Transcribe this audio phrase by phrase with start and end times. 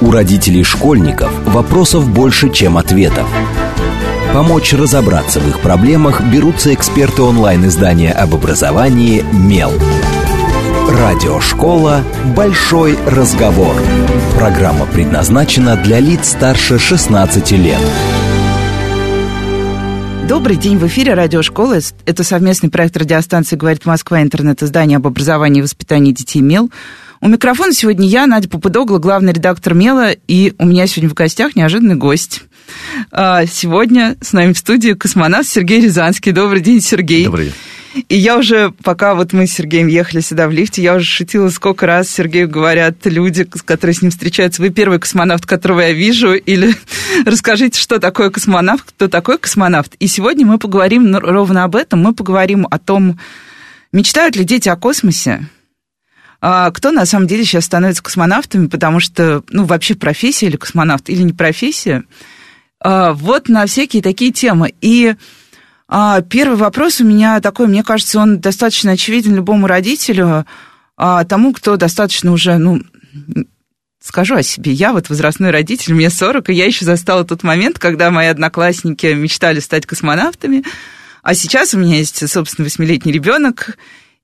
[0.00, 3.26] У родителей школьников вопросов больше, чем ответов.
[4.32, 9.72] Помочь разобраться в их проблемах берутся эксперты онлайн-издания об образовании «Мел».
[10.88, 12.02] Радиошкола
[12.36, 13.74] «Большой разговор».
[14.36, 17.80] Программа предназначена для лиц старше 16 лет.
[20.28, 21.78] Добрый день, в эфире радиошкола.
[22.04, 26.70] Это совместный проект радиостанции «Говорит Москва», интернет-издание об образовании и воспитании детей «Мел».
[27.20, 31.56] У микрофона сегодня я, Надя Попудогла, главный редактор «Мела», и у меня сегодня в гостях
[31.56, 32.42] неожиданный гость.
[33.10, 36.32] А, сегодня с нами в студии космонавт Сергей Рязанский.
[36.32, 37.24] Добрый день, Сергей.
[37.24, 37.54] Добрый день.
[38.10, 41.48] И я уже, пока вот мы с Сергеем ехали сюда в лифте, я уже шутила,
[41.48, 46.34] сколько раз Сергею говорят люди, которые с ним встречаются, вы первый космонавт, которого я вижу,
[46.34, 46.74] или
[47.24, 49.94] расскажите, что такое космонавт, кто такой космонавт.
[49.94, 53.18] И сегодня мы поговорим ровно об этом, мы поговорим о том,
[53.92, 55.48] мечтают ли дети о космосе,
[56.70, 61.22] кто на самом деле сейчас становится космонавтами, потому что, ну, вообще профессия или космонавт, или
[61.22, 62.04] не профессия.
[62.80, 64.74] А, вот на всякие такие темы.
[64.80, 65.14] И
[65.88, 70.46] а, первый вопрос у меня такой, мне кажется, он достаточно очевиден любому родителю,
[70.96, 72.82] а, тому, кто достаточно уже, ну,
[74.00, 77.78] скажу о себе, я вот возрастной родитель, мне 40, и я еще застала тот момент,
[77.78, 80.64] когда мои одноклассники мечтали стать космонавтами,
[81.22, 83.76] а сейчас у меня есть, собственно, восьмилетний ребенок,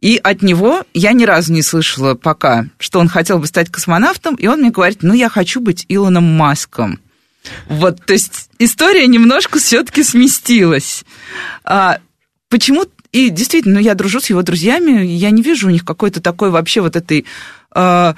[0.02, 4.34] и от него я ни разу не слышала пока, что он хотел бы стать космонавтом,
[4.34, 6.98] и он мне говорит, ну, я хочу быть Илоном Маском.
[7.68, 11.04] Вот, то есть история немножко все-таки сместилась.
[11.64, 12.00] А,
[12.48, 12.84] почему?
[13.12, 16.50] И действительно, ну, я дружу с его друзьями, я не вижу у них какой-то такой
[16.50, 17.24] вообще вот этой
[17.70, 18.16] а,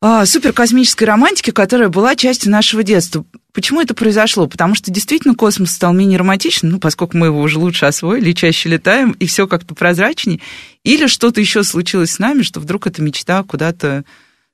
[0.00, 3.24] а, суперкосмической романтики, которая была частью нашего детства.
[3.52, 4.46] Почему это произошло?
[4.46, 8.68] Потому что действительно космос стал менее романтичным, ну, поскольку мы его уже лучше освоили, чаще
[8.68, 10.40] летаем, и все как-то прозрачнее.
[10.84, 14.04] Или что-то еще случилось с нами, что вдруг эта мечта куда-то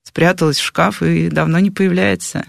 [0.03, 2.47] спряталась в шкаф и давно не появляется.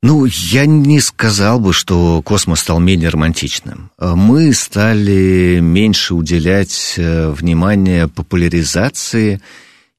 [0.00, 3.90] Ну, я не сказал бы, что космос стал менее романтичным.
[3.98, 9.40] Мы стали меньше уделять э, внимание популяризации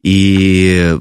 [0.02, 0.98] и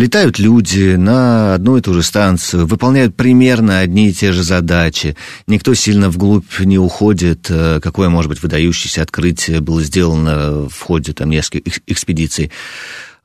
[0.00, 5.14] Летают люди на одну и ту же станцию, выполняют примерно одни и те же задачи.
[5.46, 11.12] Никто сильно вглубь не уходит, э, какое, может быть, выдающееся открытие было сделано в ходе
[11.12, 12.50] там, нескольких экспедиций.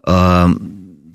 [0.04, 0.52] А,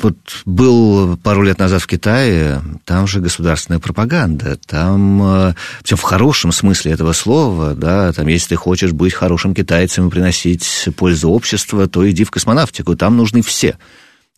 [0.01, 0.17] вот
[0.47, 6.53] был пару лет назад в Китае, там же государственная пропаганда, там, э, причем в хорошем
[6.53, 11.87] смысле этого слова, да, там, если ты хочешь быть хорошим китайцем и приносить пользу обществу,
[11.87, 13.77] то иди в космонавтику, там нужны все.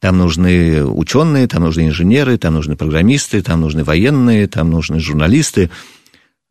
[0.02, 5.70] Там нужны ученые, там нужны инженеры, там нужны программисты, там нужны военные, там нужны журналисты.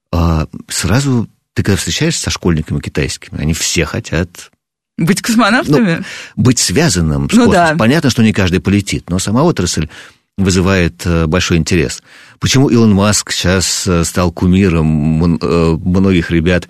[0.09, 4.51] А сразу ты когда встречаешься со школьниками китайскими, они все хотят
[4.97, 5.97] быть космонавтами?
[6.38, 7.51] Ну, быть связанным с ну, космосом.
[7.51, 7.75] Да.
[7.78, 9.90] Понятно, что не каждый полетит, но сама отрасль
[10.38, 12.01] вызывает э, большой интерес.
[12.40, 16.69] Почему Илон Маск сейчас э, стал кумиром э, многих ребят,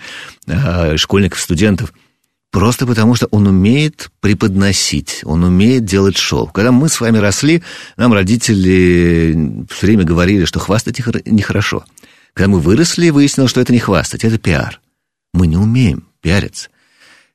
[0.95, 1.93] школьников, студентов?
[2.51, 6.47] Просто потому, что он умеет преподносить, он умеет делать шоу.
[6.47, 7.63] Когда мы с вами росли,
[7.95, 11.85] нам родители все время говорили, что хвастать нехорошо.
[12.33, 14.81] Когда мы выросли, выяснилось, что это не хвастать, это пиар.
[15.33, 16.67] Мы не умеем пиариться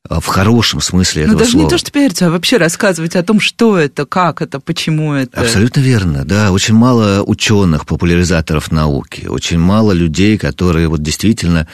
[0.08, 1.64] а, в хорошем смысле ну, этого Но даже слова.
[1.64, 5.40] не то, что пиариться, а вообще рассказывать о том, что это, как это, почему это.
[5.40, 6.52] Абсолютно верно, да.
[6.52, 11.66] Очень мало ученых, популяризаторов науки, очень мало людей, которые вот действительно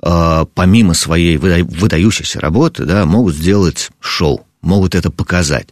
[0.00, 5.68] помимо своей выдающейся работы, да, могут сделать шоу, могут это показать.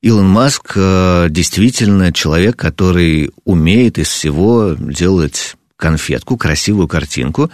[0.00, 7.50] Илон Маск а, действительно человек, который умеет из всего делать конфетку, красивую картинку.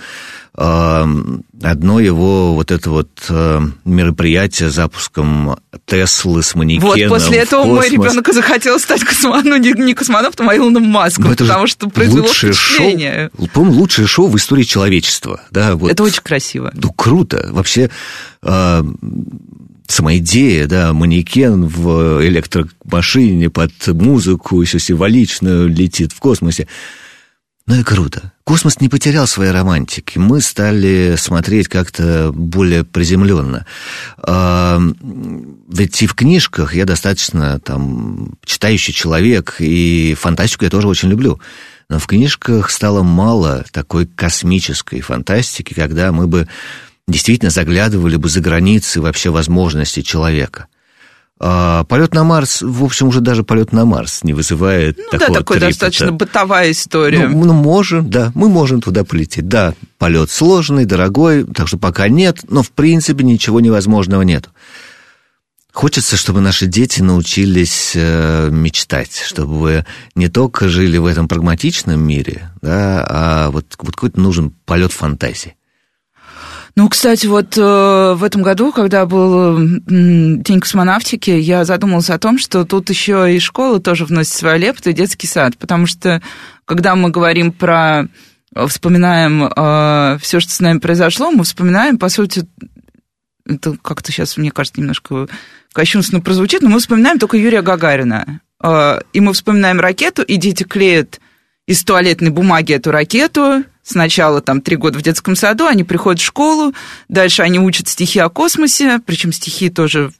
[0.54, 7.64] Одно его вот это вот э, мероприятие с запуском Теслы с манекеном Вот после этого
[7.64, 12.28] мой ребенок захотел стать космонавтом, ну, не, космонавтом, а Илоном Маском, это потому что произвело
[12.28, 13.30] впечатление.
[13.36, 15.40] Шоу, по лучшее шоу в истории человечества.
[15.50, 15.90] Да, вот.
[15.90, 16.70] Это очень красиво.
[16.74, 17.48] Ну, круто.
[17.50, 17.90] Вообще,
[18.42, 18.84] э,
[19.88, 26.68] сама идея, да, манекен в электромашине под музыку еще символично летит в космосе.
[27.66, 28.32] Ну и круто.
[28.44, 30.18] Космос не потерял своей романтики.
[30.18, 33.64] Мы стали смотреть как-то более приземленно.
[34.18, 34.78] А,
[35.68, 41.40] ведь и в книжках я достаточно там читающий человек, и фантастику я тоже очень люблю.
[41.88, 46.46] Но в книжках стало мало такой космической фантастики, когда мы бы
[47.08, 50.66] действительно заглядывали бы за границы вообще возможностей человека.
[51.46, 55.28] А, полет на Марс, в общем, уже даже полет на Марс не вызывает ну, такого
[55.28, 55.72] да, такой трепета.
[55.72, 57.28] достаточно бытовая история.
[57.28, 59.46] Ну, ну, можем, да, мы можем туда полететь.
[59.46, 64.48] Да, полет сложный, дорогой, так что пока нет, но в принципе ничего невозможного нет.
[65.70, 72.52] Хочется, чтобы наши дети научились э, мечтать, чтобы не только жили в этом прагматичном мире,
[72.62, 75.56] да, а вот, вот какой-то нужен полет фантазии.
[76.76, 82.36] Ну, кстати, вот э, в этом году, когда был День космонавтики, я задумалась о том,
[82.36, 86.20] что тут еще и школа тоже вносит свою лепту, и детский сад, потому что
[86.64, 88.08] когда мы говорим про
[88.66, 92.44] вспоминаем э, все, что с нами произошло, мы вспоминаем, по сути,
[93.46, 95.28] это как-то сейчас, мне кажется, немножко
[95.72, 98.40] кощунственно прозвучит, но мы вспоминаем только Юрия Гагарина.
[98.62, 101.20] Э, и мы вспоминаем ракету, и дети клеят
[101.66, 106.24] из туалетной бумаги эту ракету, Сначала там три года в детском саду, они приходят в
[106.24, 106.72] школу,
[107.08, 110.10] дальше они учат стихи о космосе, причем стихи тоже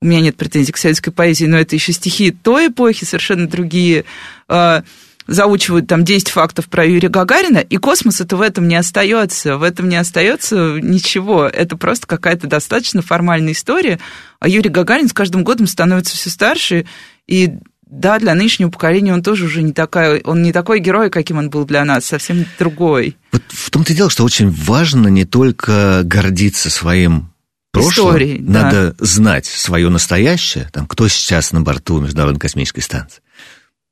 [0.00, 4.04] у меня нет претензий к советской поэзии, но это еще стихи той эпохи, совершенно другие.
[4.48, 4.82] А,
[5.28, 9.58] заучивают там 10 фактов про Юрия Гагарина, и космос это в этом не остается.
[9.58, 11.46] В этом не остается ничего.
[11.46, 14.00] Это просто какая-то достаточно формальная история.
[14.40, 16.86] А Юрий Гагарин с каждым годом становится все старше,
[17.26, 17.58] и
[17.90, 21.50] да, для нынешнего поколения он тоже уже не такой, он не такой герой, каким он
[21.50, 23.16] был для нас, совсем другой.
[23.32, 27.32] Вот в том-то и дело, что очень важно не только гордиться своим
[27.72, 29.04] прошлым, Историей, надо да.
[29.04, 33.22] знать свое настоящее, там, кто сейчас на борту Международной космической станции.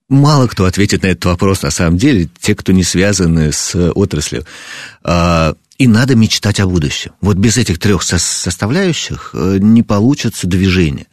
[0.08, 4.46] Мало кто ответит на этот вопрос, на самом деле, те, кто не связаны с отраслью.
[5.02, 7.12] А, и надо мечтать о будущем.
[7.20, 11.06] Вот без этих трех составляющих э, не получится движение.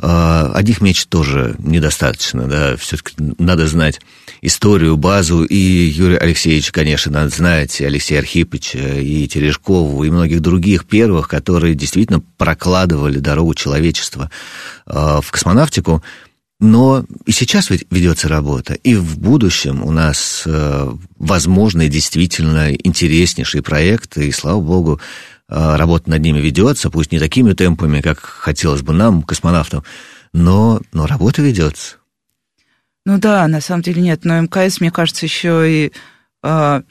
[0.00, 4.00] А, одних меч тоже недостаточно, да, все-таки надо знать
[4.42, 10.40] историю, базу, и Юрий Алексеевич, конечно, надо знать, и Алексея Архиповича, и Терешкову, и многих
[10.40, 14.30] других первых, которые действительно прокладывали дорогу человечества
[14.86, 16.04] а, в космонавтику,
[16.60, 23.62] но и сейчас ведь ведется работа, и в будущем у нас а, возможны действительно интереснейшие
[23.62, 25.00] проекты, и, слава богу,
[25.48, 29.82] работа над ними ведется, пусть не такими темпами, как хотелось бы нам, космонавтам,
[30.32, 31.96] но, но работа ведется.
[33.06, 35.92] Ну да, на самом деле нет, но МКС, мне кажется, еще и
[36.42, 36.82] э,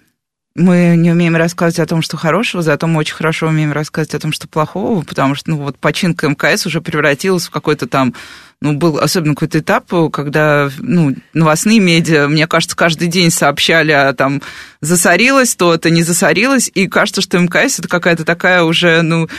[0.58, 4.20] мы не умеем рассказывать о том, что хорошего, зато мы очень хорошо умеем рассказывать о
[4.20, 8.14] том, что плохого, потому что, ну, вот починка МКС уже превратилась в какой-то там
[8.60, 14.14] ну, был особенно какой-то этап, когда, ну, новостные медиа, мне кажется, каждый день сообщали, а
[14.14, 14.42] там
[14.82, 19.30] засорилось то-то, не засорилось, и кажется, что МКС это какая-то такая уже, ну,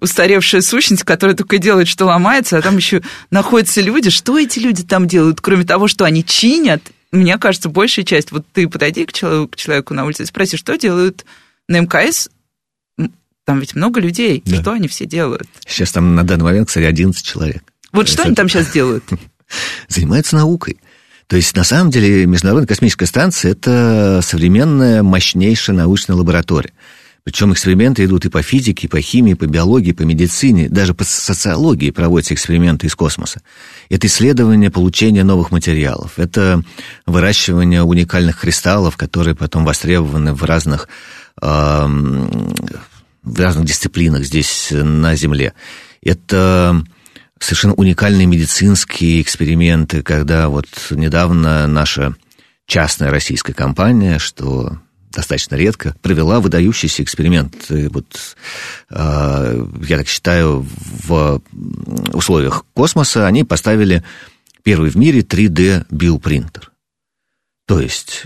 [0.00, 3.00] устаревшая сущность, которая только делает, что ломается, а там еще
[3.30, 4.10] находятся люди.
[4.10, 6.82] Что эти люди там делают, кроме того, что они чинят?
[7.14, 10.56] Мне кажется, большая часть, вот ты подойди к человеку, к человеку на улице и спроси,
[10.56, 11.24] что делают
[11.68, 12.28] на МКС,
[13.44, 14.60] там ведь много людей, да.
[14.60, 15.46] что они все делают?
[15.64, 17.62] Сейчас там на данный момент, кстати, 11 человек.
[17.92, 19.04] Вот что они там сейчас делают?
[19.88, 20.78] Занимаются наукой.
[21.28, 26.72] То есть, на самом деле, Международная космическая станция– это современная, мощнейшая научная лаборатория.
[27.22, 30.68] Причем эксперименты идут и по физике, и по химии, и по биологии, и по медицине,
[30.68, 33.40] даже по социологии проводятся эксперименты из космоса.
[33.88, 36.62] Это исследование получения новых материалов, это
[37.06, 40.88] выращивание уникальных кристаллов, которые потом востребованы в разных,
[41.40, 45.54] э, в разных дисциплинах здесь на Земле.
[46.02, 46.84] Это
[47.38, 52.14] совершенно уникальные медицинские эксперименты, когда вот недавно наша
[52.66, 54.78] частная российская компания, что
[55.14, 57.70] достаточно редко, провела выдающийся эксперимент.
[57.70, 58.36] И вот,
[58.90, 60.66] э, я так считаю,
[61.06, 61.40] в
[62.12, 64.02] условиях космоса они поставили
[64.62, 66.70] первый в мире 3D-биопринтер.
[67.66, 68.24] То есть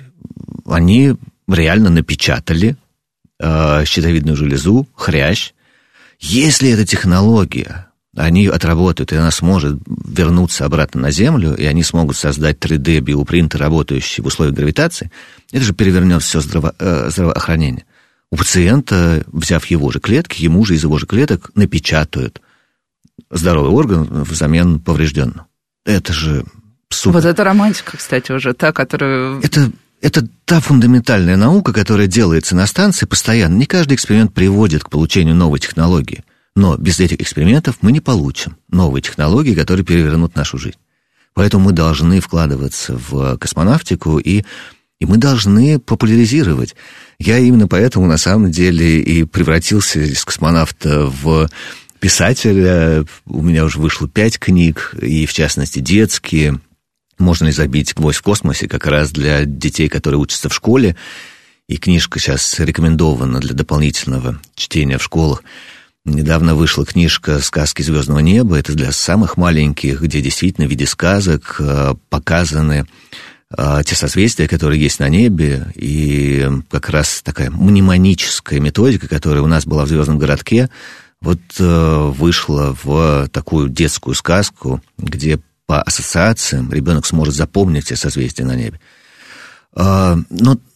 [0.66, 1.14] они
[1.48, 2.76] реально напечатали
[3.38, 5.52] э, щитовидную железу, хрящ.
[6.18, 7.87] Если эта технология
[8.18, 14.22] они отработают, и она сможет вернуться обратно на Землю, и они смогут создать 3D-биопринтер, работающий
[14.22, 15.10] в условиях гравитации,
[15.52, 17.84] это же перевернет все здраво, э, здравоохранение.
[18.30, 22.42] У пациента, взяв его же клетки, ему же из его же клеток напечатают
[23.30, 25.46] здоровый орган взамен поврежденного.
[25.86, 26.44] Это же
[26.90, 27.14] супер.
[27.14, 29.40] Вот это романтика, кстати, уже та, которая...
[29.40, 29.70] Это
[30.00, 33.56] это та фундаментальная наука, которая делается на станции постоянно.
[33.56, 36.22] Не каждый эксперимент приводит к получению новой технологии.
[36.58, 40.76] Но без этих экспериментов мы не получим новые технологии, которые перевернут нашу жизнь.
[41.32, 44.44] Поэтому мы должны вкладываться в космонавтику и
[44.98, 46.74] и мы должны популяризировать.
[47.20, 51.48] Я именно поэтому, на самом деле, и превратился из космонавта в
[52.00, 53.04] писателя.
[53.26, 56.60] У меня уже вышло пять книг, и, в частности, детские.
[57.20, 60.96] «Можно ли забить гвоздь в космосе?» как раз для детей, которые учатся в школе.
[61.68, 65.44] И книжка сейчас рекомендована для дополнительного чтения в школах.
[66.08, 68.58] Недавно вышла книжка «Сказки звездного неба».
[68.58, 72.86] Это для самых маленьких, где действительно в виде сказок э, показаны
[73.56, 79.46] э, те созвездия, которые есть на небе, и как раз такая мнемоническая методика, которая у
[79.46, 80.70] нас была в «Звездном городке»,
[81.20, 88.44] вот э, вышла в такую детскую сказку, где по ассоциациям ребенок сможет запомнить все созвездия
[88.44, 88.80] на небе.
[89.74, 90.24] Но,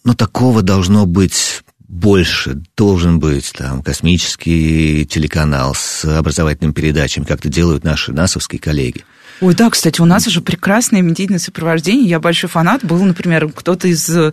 [0.04, 1.61] но такого должно быть
[1.92, 2.62] больше.
[2.74, 9.04] Должен быть там космический телеканал с образовательными передачами, как это делают наши насовские коллеги.
[9.42, 12.08] Ой, да, кстати, у нас уже прекрасное медийное сопровождение.
[12.08, 12.84] Я большой фанат.
[12.84, 14.30] Был, например, кто-то из э,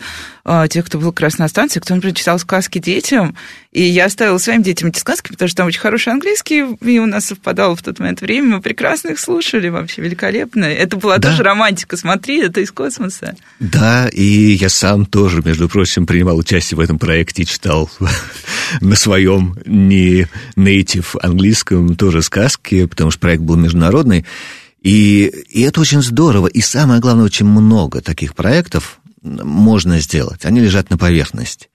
[0.69, 3.35] тех, кто был в Красной станции, кто, например, читал сказки детям,
[3.71, 7.07] и я оставила своим детям эти сказки, потому что там очень хороший английский, и у
[7.07, 8.57] нас совпадало в тот момент время.
[8.57, 10.65] Мы прекрасно их слушали, вообще великолепно.
[10.65, 11.31] Это была да.
[11.31, 11.97] тоже романтика.
[11.97, 13.35] Смотри, это из космоса.
[13.59, 17.89] Да, и я сам тоже, между прочим, принимал участие в этом проекте, читал
[18.81, 24.23] на своем не native английском тоже сказки, потому что проект был международный.
[24.81, 26.47] И, и это очень здорово.
[26.47, 30.45] И самое главное, очень много таких проектов можно сделать.
[30.45, 31.69] Они лежат на поверхности.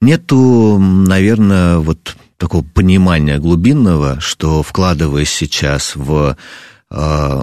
[0.00, 6.36] Нету, наверное, вот такого понимания глубинного, что вкладываясь сейчас в
[6.90, 6.94] э,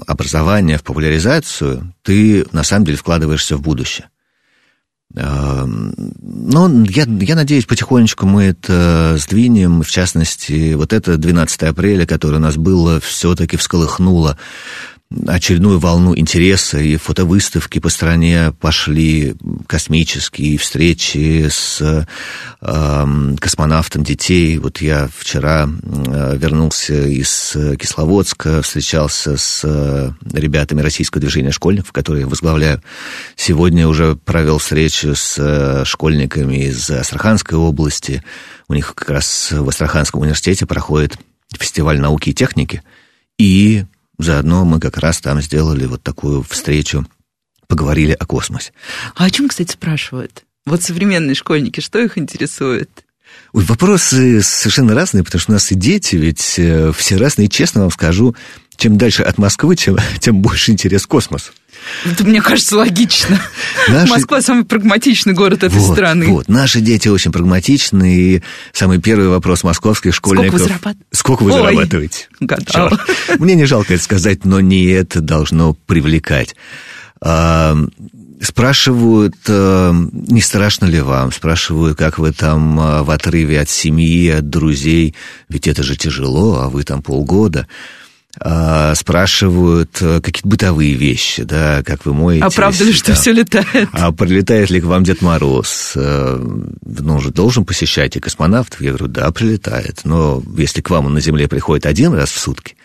[0.08, 4.10] образование, в популяризацию, ты на самом деле вкладываешься в будущее.
[5.16, 9.82] Э, но я, я надеюсь, потихонечку мы это сдвинем.
[9.84, 14.38] В частности, вот это 12 апреля, которое у нас было, все-таки всколыхнуло
[15.28, 19.36] очередную волну интереса, и фотовыставки по стране пошли
[19.66, 24.60] космические, встречи с э, космонавтом детей.
[24.60, 32.28] Вот я вчера э, вернулся из Кисловодска, встречался с э, ребятами российского движения школьников, которые
[32.28, 32.84] возглавляю.
[33.36, 38.24] Сегодня уже провел встречу с э, школьниками из Астраханской области.
[38.68, 41.18] У них как раз в Астраханском университете проходит
[41.58, 42.84] фестиваль науки и техники.
[43.40, 43.86] И
[44.20, 47.08] Заодно мы как раз там сделали вот такую встречу,
[47.68, 48.74] поговорили о космосе.
[49.16, 50.44] А о чем, кстати, спрашивают?
[50.66, 52.90] Вот современные школьники, что их интересует?
[53.54, 57.48] Ой, вопросы совершенно разные, потому что у нас и дети, ведь э, все разные.
[57.48, 58.36] И честно вам скажу,
[58.76, 61.54] чем дальше от Москвы, тем, тем больше интерес к космосу.
[62.06, 63.40] Это, мне кажется, логично.
[63.88, 64.12] Наши...
[64.12, 66.28] Москва самый прагматичный город этой вот, страны.
[66.28, 68.44] Вот, наши дети очень прагматичны, и
[68.74, 70.60] самый первый вопрос московских школьников...
[70.60, 70.98] Сколько вы, зарабат...
[71.12, 72.28] Сколько вы Ой, зарабатываете?
[72.40, 72.92] Гадал.
[73.40, 76.56] Мне не жалко это сказать, но не это должно привлекать.
[77.22, 77.76] А,
[78.42, 84.30] спрашивают, а, не страшно ли вам, спрашивают, как вы там а, в отрыве от семьи,
[84.30, 85.16] от друзей,
[85.50, 87.68] ведь это же тяжело, а вы там полгода.
[88.38, 92.46] А, спрашивают э, какие-то бытовые вещи, да, как вы моете.
[92.46, 93.90] А правда ли, что все летает?
[93.92, 95.94] А прилетает ли к вам Дед Мороз?
[95.96, 98.82] Э, ну, уже должен посещать и космонавтов?
[98.82, 100.02] Я говорю, да, прилетает.
[100.04, 102.78] Но если к вам он на Земле приходит один раз в сутки,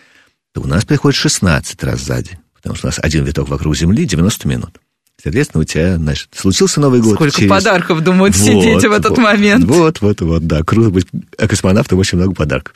[0.53, 2.37] то у нас приходит 16 раз за день.
[2.55, 4.79] Потому что у нас один виток вокруг Земли 90 минут.
[5.21, 7.15] Соответственно, у тебя, значит, случился Новый год.
[7.15, 7.49] Сколько через...
[7.49, 9.63] подарков думают вот, все дети в этот вот, момент.
[9.65, 10.63] Вот, вот, вот, да.
[10.63, 12.73] Круто быть космонавтом, очень много подарков.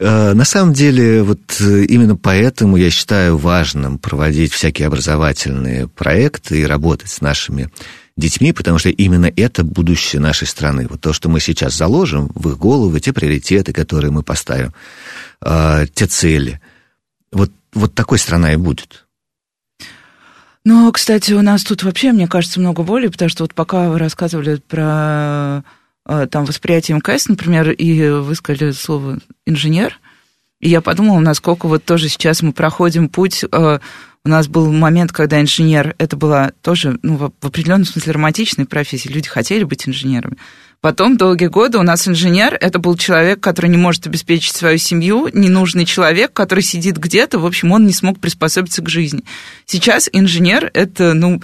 [0.00, 6.60] Э, на самом деле, вот э, именно поэтому я считаю важным проводить всякие образовательные проекты
[6.60, 7.68] и работать с нашими
[8.16, 10.86] детьми, потому что именно это будущее нашей страны.
[10.88, 14.72] Вот то, что мы сейчас заложим в их головы, те приоритеты, которые мы поставим,
[15.40, 16.60] э, те цели.
[17.32, 19.06] Вот, вот такой страна и будет.
[20.64, 23.98] Ну, кстати, у нас тут вообще, мне кажется, много боли, потому что вот пока вы
[23.98, 25.64] рассказывали про
[26.30, 29.98] там, восприятие МКС, например, и вы сказали слово «инженер»,
[30.60, 33.44] и я подумала, насколько вот тоже сейчас мы проходим путь.
[33.52, 33.78] Э,
[34.24, 39.08] у нас был момент, когда инженер, это была тоже, ну, в определенном смысле романтичная профессия,
[39.08, 40.36] люди хотели быть инженерами.
[40.80, 45.28] Потом долгие годы у нас инженер, это был человек, который не может обеспечить свою семью,
[45.32, 49.24] ненужный человек, который сидит где-то, в общем, он не смог приспособиться к жизни.
[49.64, 51.40] Сейчас инженер, это, ну,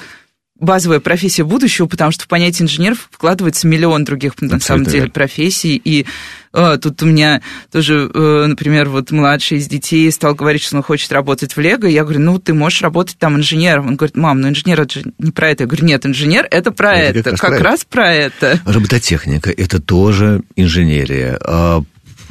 [0.58, 5.80] базовая профессия будущего, потому что в понятие инженер вкладывается миллион других, на самом деле, профессий.
[5.84, 6.06] И
[6.52, 7.42] э, тут у меня
[7.72, 11.86] тоже, э, например, вот младший из детей стал говорить, что он хочет работать в Лего.
[11.86, 13.88] Я говорю, ну, ты можешь работать там инженером.
[13.88, 15.64] Он говорит, мам, ну инженер это же не про это.
[15.64, 17.18] Я говорю, нет, инженер это про это.
[17.18, 17.30] это.
[17.30, 18.60] Как, раз, как про раз про это.
[18.64, 21.36] Робототехника это тоже инженерия.
[21.44, 21.82] А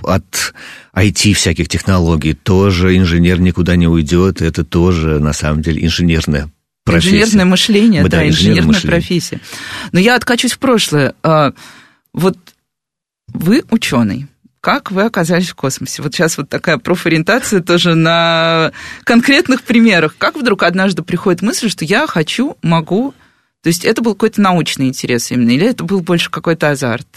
[0.03, 0.53] от
[0.95, 4.41] IT всяких технологий тоже инженер никуда не уйдет.
[4.41, 6.49] Это тоже, на самом деле, инженерная
[6.83, 7.21] профессия.
[7.21, 8.99] Инженерное мышление, Мы, да, да инженерная мышление.
[8.99, 9.39] профессия.
[9.91, 11.15] Но я откачусь в прошлое.
[11.23, 11.53] А,
[12.13, 12.37] вот
[13.27, 14.27] вы ученый.
[14.61, 16.01] Как вы оказались в космосе?
[16.01, 18.71] Вот сейчас вот такая профориентация тоже на
[19.03, 20.15] конкретных примерах.
[20.17, 23.13] Как вдруг однажды приходит мысль, что я хочу, могу...
[23.61, 27.07] То есть это был какой-то научный интерес именно, или это был больше какой-то азарт?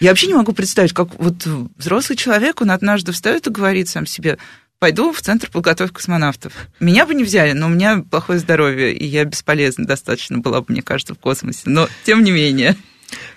[0.00, 1.46] Я вообще не могу представить, как вот
[1.76, 4.38] взрослый человек, он однажды встает и говорит сам себе,
[4.78, 6.52] пойду в центр подготовки космонавтов.
[6.80, 10.66] Меня бы не взяли, но у меня плохое здоровье, и я бесполезна достаточно была бы,
[10.68, 11.62] мне кажется, в космосе.
[11.66, 12.76] Но тем не менее.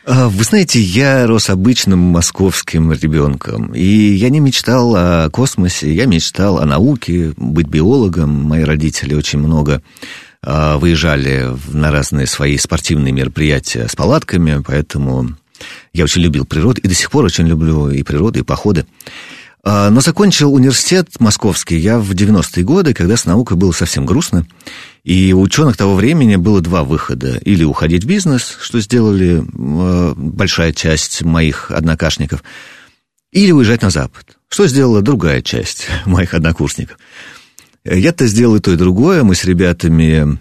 [0.06, 6.06] А, вы знаете, я рос обычным московским ребенком, и я не мечтал о космосе, я
[6.06, 8.30] мечтал о науке, быть биологом.
[8.30, 9.82] Мои родители очень много
[10.44, 15.38] а, выезжали на разные свои спортивные мероприятия с палатками, поэтому
[15.94, 18.86] я очень любил природу, и до сих пор очень люблю и природу, и походы.
[19.64, 24.46] А, но закончил университет московский я в 90-е годы, когда с наукой было совсем грустно.
[25.04, 27.38] И у ученых того времени было два выхода.
[27.38, 32.44] Или уходить в бизнес, что сделали а, большая часть моих однокашников,
[33.32, 36.98] или уезжать на Запад, что сделала другая часть моих однокурсников.
[37.84, 39.24] Я-то сделал и то, и другое.
[39.24, 40.40] Мы с ребятами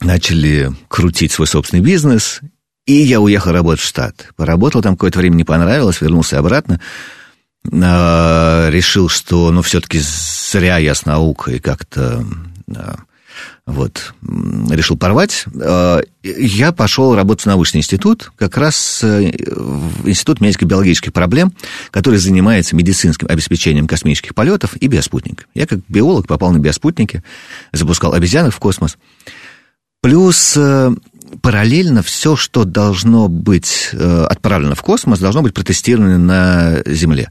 [0.00, 2.40] начали крутить свой собственный бизнес,
[2.86, 4.28] и я уехал работать в штат.
[4.36, 6.80] Поработал там какое-то время, не понравилось, вернулся обратно.
[7.82, 12.24] А, решил, что, ну, все-таки зря я с наукой как-то
[13.66, 14.14] вот,
[14.70, 15.44] решил порвать.
[15.60, 21.52] А, я пошел работать в научный институт, как раз э, в Институт медико-биологических проблем,
[21.90, 25.48] который занимается медицинским обеспечением космических полетов и биоспутников.
[25.54, 27.22] Я как биолог попал на биоспутники,
[27.72, 28.96] запускал обезьянок в космос.
[30.00, 30.94] Плюс э,
[31.42, 37.30] параллельно все, что должно быть э, отправлено в космос, должно быть протестировано на Земле.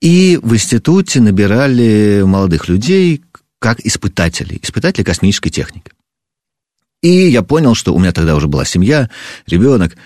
[0.00, 3.22] И в институте набирали молодых людей
[3.58, 5.90] как испытателей, испытателей космической техники.
[7.02, 9.08] И я понял, что у меня тогда уже была семья,
[9.46, 9.96] ребенок,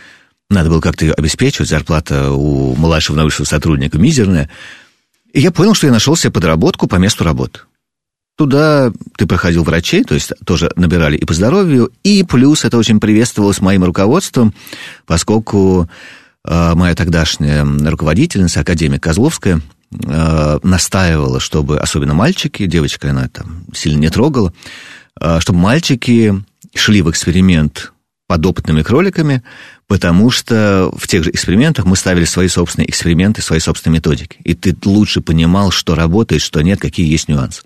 [0.51, 4.51] надо было как-то ее обеспечивать, зарплата у младшего научного сотрудника мизерная.
[5.33, 7.61] И я понял, что я нашел себе подработку по месту работы.
[8.43, 12.99] Туда ты проходил врачей, то есть тоже набирали и по здоровью, и плюс это очень
[12.99, 14.53] приветствовалось моим руководством,
[15.07, 15.89] поскольку
[16.45, 19.61] э, моя тогдашняя руководительница, академик Козловская,
[19.93, 24.53] э, настаивала, чтобы, особенно мальчики, девочка она там сильно не трогала,
[25.21, 26.35] э, чтобы мальчики
[26.75, 27.93] шли в эксперимент
[28.27, 29.45] под опытными кроликами,
[29.87, 34.39] потому что в тех же экспериментах мы ставили свои собственные эксперименты, свои собственные методики.
[34.43, 37.63] И ты лучше понимал, что работает, что нет, какие есть нюансы.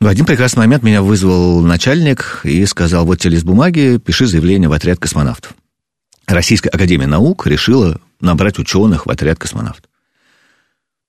[0.00, 4.68] В один прекрасный момент меня вызвал начальник и сказал, вот тебе лист бумаги, пиши заявление
[4.68, 5.54] в отряд космонавтов.
[6.28, 9.90] Российская Академия Наук решила набрать ученых в отряд космонавтов.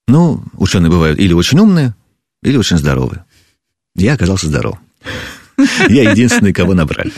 [0.07, 1.93] Ну, ученые бывают или очень умные,
[2.41, 3.25] или очень здоровые.
[3.93, 4.79] Я оказался здоров.
[5.87, 7.11] Я единственный, кого набрали.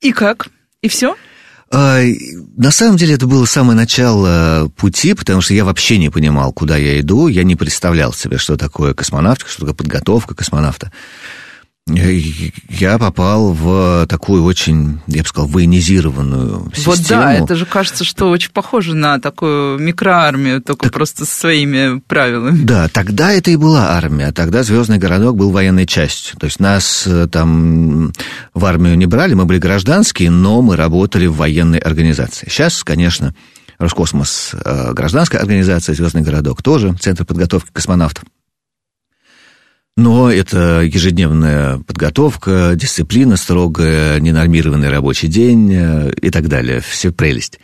[0.00, 0.48] И как?
[0.80, 1.16] И все?
[1.70, 2.00] А,
[2.56, 6.76] на самом деле это было самое начало пути, потому что я вообще не понимал, куда
[6.76, 10.92] я иду, я не представлял себе, что такое космонавтика, что такое подготовка космонавта
[11.88, 16.96] я попал в такую очень, я бы сказал, военизированную систему.
[16.96, 21.40] Вот да, это же кажется, что очень похоже на такую микроармию, только так, просто со
[21.40, 22.58] своими правилами.
[22.64, 26.36] Да, тогда это и была армия, тогда Звездный городок был военной частью.
[26.38, 28.12] То есть нас э, там
[28.52, 32.48] в армию не брали, мы были гражданские, но мы работали в военной организации.
[32.50, 33.32] Сейчас, конечно,
[33.78, 38.24] Роскосмос, э, гражданская организация, Звездный городок тоже, Центр подготовки космонавтов.
[39.96, 46.82] Но это ежедневная подготовка, дисциплина строгая, ненормированный рабочий день э, и так далее.
[46.86, 47.58] Все прелесть.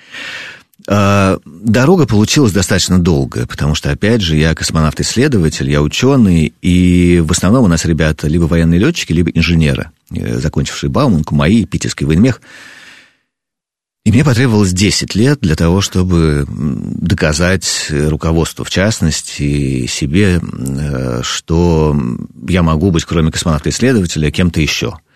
[0.89, 7.31] А, дорога получилась достаточно долгая, потому что, опять же, я космонавт-исследователь, я ученый, и в
[7.33, 12.41] основном у нас ребята либо военные летчики, либо инженеры, э, закончившие Бауманку, мои, Питерский военмех–
[14.05, 21.97] и мне потребовалось 10 лет для того, чтобы доказать руководству, в частности, себе, э, что
[22.49, 24.99] я могу быть, кроме космонавта-исследователя, кем-то еще–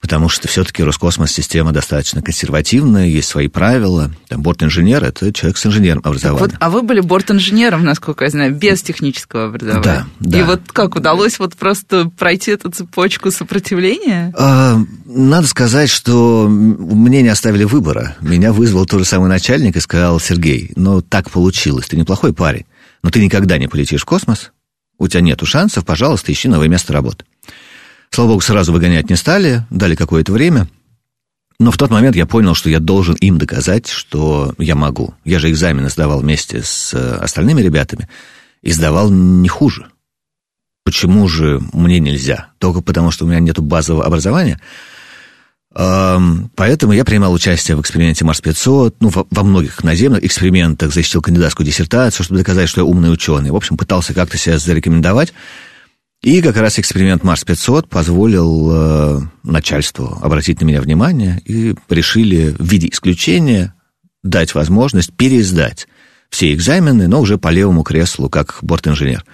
[0.00, 4.10] потому что все-таки Роскосмос-система достаточно консервативная, есть свои правила.
[4.28, 6.50] Там борт-инженер– это человек с инженерным образованием.
[6.50, 9.82] Вот, а вы были борт-инженером, насколько я знаю, без технического образования.
[9.82, 10.38] Да, да.
[10.38, 14.32] И вот как удалось вот просто пройти эту цепочку сопротивления?
[14.36, 18.16] А, надо сказать, что мне не оставили выбора.
[18.20, 22.66] Меня вызвал тот же самый начальник и сказал, Сергей, ну так получилось, ты неплохой парень,
[23.02, 24.52] но ты никогда не полетишь в космос,
[24.98, 27.24] у тебя нету шансов, пожалуйста, ищи новое место работы.
[28.10, 30.68] Слава богу, сразу выгонять не стали, дали какое-то время.
[31.60, 35.14] Но в тот момент я понял, что я должен им доказать, что я могу.
[35.24, 38.08] Я же экзамены сдавал вместе с э, остальными ребятами
[38.62, 39.88] и сдавал не хуже.
[40.84, 42.48] Почему же мне нельзя?
[42.58, 44.60] Только потому, что у меня нет базового образования?
[45.70, 52.24] Поэтому я принимал участие в эксперименте Марс-500, ну, во многих наземных экспериментах, защитил кандидатскую диссертацию,
[52.24, 53.50] чтобы доказать, что я умный ученый.
[53.50, 55.34] В общем, пытался как-то себя зарекомендовать.
[56.22, 62.64] И как раз эксперимент Марс-500 позволил э, начальству обратить на меня внимание и решили в
[62.64, 63.74] виде исключения
[64.24, 65.86] дать возможность пересдать
[66.28, 69.24] все экзамены, но уже по левому креслу, как борт-инженер.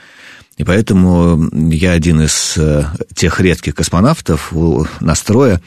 [0.59, 5.63] И поэтому я один из э, тех редких космонавтов у настроя,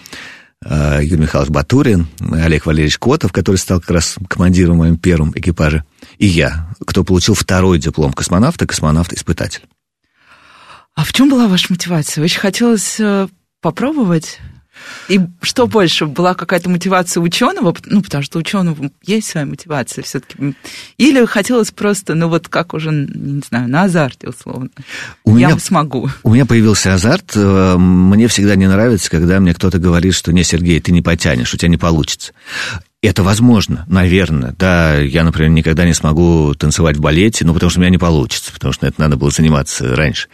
[0.64, 5.32] э, Юрий Михайлович Батурин, Олег Валерьевич Котов, который стал как раз командиром в моем первом
[5.36, 5.84] экипаже,
[6.20, 9.64] и я, кто получил второй диплом космонавта, космонавт-испытатель.
[10.98, 12.24] А в чем была ваша мотивация?
[12.24, 13.28] Очень хотелось э,
[13.62, 14.40] попробовать
[15.10, 20.56] и что больше, была какая-то мотивация ученого, ну, потому что ученого есть своя мотивация все-таки.
[20.98, 24.70] Или хотелось просто, ну, вот как уже, не знаю, на азарте, условно.
[25.24, 26.10] У Я меня, смогу.
[26.24, 27.34] У меня появился азарт.
[27.36, 31.54] Э, мне всегда не нравится, когда мне кто-то говорит, что не, Сергей, ты не потянешь,
[31.54, 32.34] у тебя не получится.
[33.04, 34.56] Это возможно, наверное.
[34.58, 38.00] Да, я, например, никогда не смогу танцевать в балете, ну, потому что у меня не
[38.00, 40.28] получится, потому что это надо было заниматься раньше.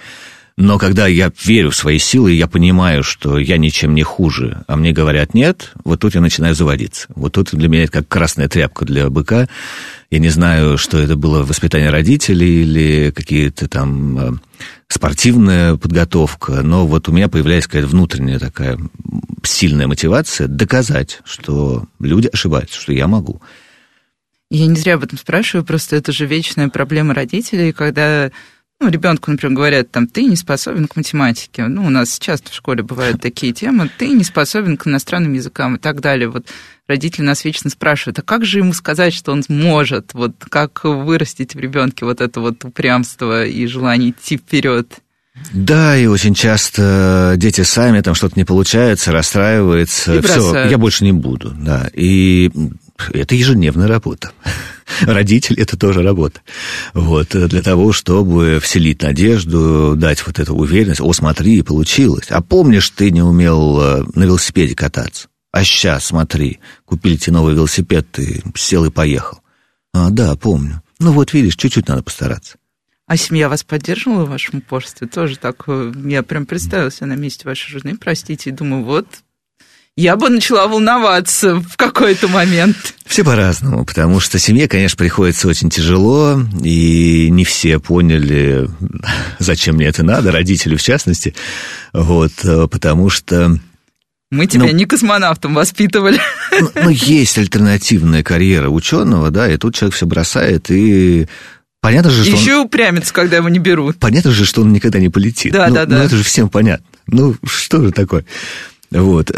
[0.55, 4.75] Но когда я верю в свои силы, я понимаю, что я ничем не хуже, а
[4.75, 7.07] мне говорят нет, вот тут я начинаю заводиться.
[7.15, 9.47] Вот тут для меня это как красная тряпка для быка.
[10.11, 14.31] Я не знаю, что это было воспитание родителей или какие-то там э,
[14.87, 18.77] спортивная подготовка, но вот у меня появляется какая-то внутренняя такая
[19.41, 23.41] сильная мотивация доказать, что люди ошибаются, что я могу.
[24.51, 28.29] Я не зря об этом спрашиваю, просто это же вечная проблема родителей, когда
[28.83, 31.67] ну, ребенку, например, говорят, там, ты не способен к математике.
[31.67, 35.75] Ну, у нас часто в школе бывают такие темы, ты не способен к иностранным языкам
[35.75, 36.27] и так далее.
[36.27, 36.47] Вот
[36.87, 40.13] родители нас вечно спрашивают, а как же ему сказать, что он может?
[40.13, 44.99] Вот как вырастить в ребенке вот это вот упрямство и желание идти вперед?
[45.51, 50.21] Да, и очень часто дети сами там что-то не получается, расстраиваются.
[50.21, 51.89] Все, я больше не буду, да.
[51.93, 52.51] И
[53.13, 54.31] это ежедневная работа.
[55.01, 56.41] Родитель– это тоже работа.
[56.93, 61.01] Вот, для того, чтобы вселить надежду, дать вот эту уверенность.
[61.01, 62.27] О, смотри, получилось.
[62.29, 65.27] А помнишь, ты не умел э, на велосипеде кататься?
[65.51, 69.39] А сейчас, смотри, купили тебе новый велосипед, ты сел и поехал.
[69.93, 70.81] А, да, помню.
[70.99, 72.57] Ну вот, видишь, чуть-чуть надо постараться.
[73.05, 75.07] А семья вас поддерживала в вашем упорстве?
[75.07, 79.07] Тоже так, э, я прям представила себя на месте вашей жены, простите, и думаю, вот,
[79.95, 82.95] я бы начала волноваться в какой-то момент.
[83.05, 88.69] Все по-разному, потому что семье, конечно, приходится очень тяжело, и не все поняли,
[89.39, 91.35] зачем мне это надо, родители в частности,
[91.93, 92.33] вот,
[92.71, 93.57] потому что...
[94.31, 96.19] Мы тебя ну, не космонавтом воспитывали.
[96.59, 101.27] Ну, ну, есть альтернативная карьера ученого, да, и тут человек все бросает и
[101.81, 102.67] Понятно же, что Еще он...
[102.67, 103.97] упрямится, когда его не берут.
[103.99, 105.51] Понятно же, что он никогда не полетит.
[105.51, 105.97] Да, ну, да, да.
[105.97, 106.85] Ну, это же всем понятно.
[107.07, 108.23] Ну, что же такое?
[108.93, 109.31] Вот.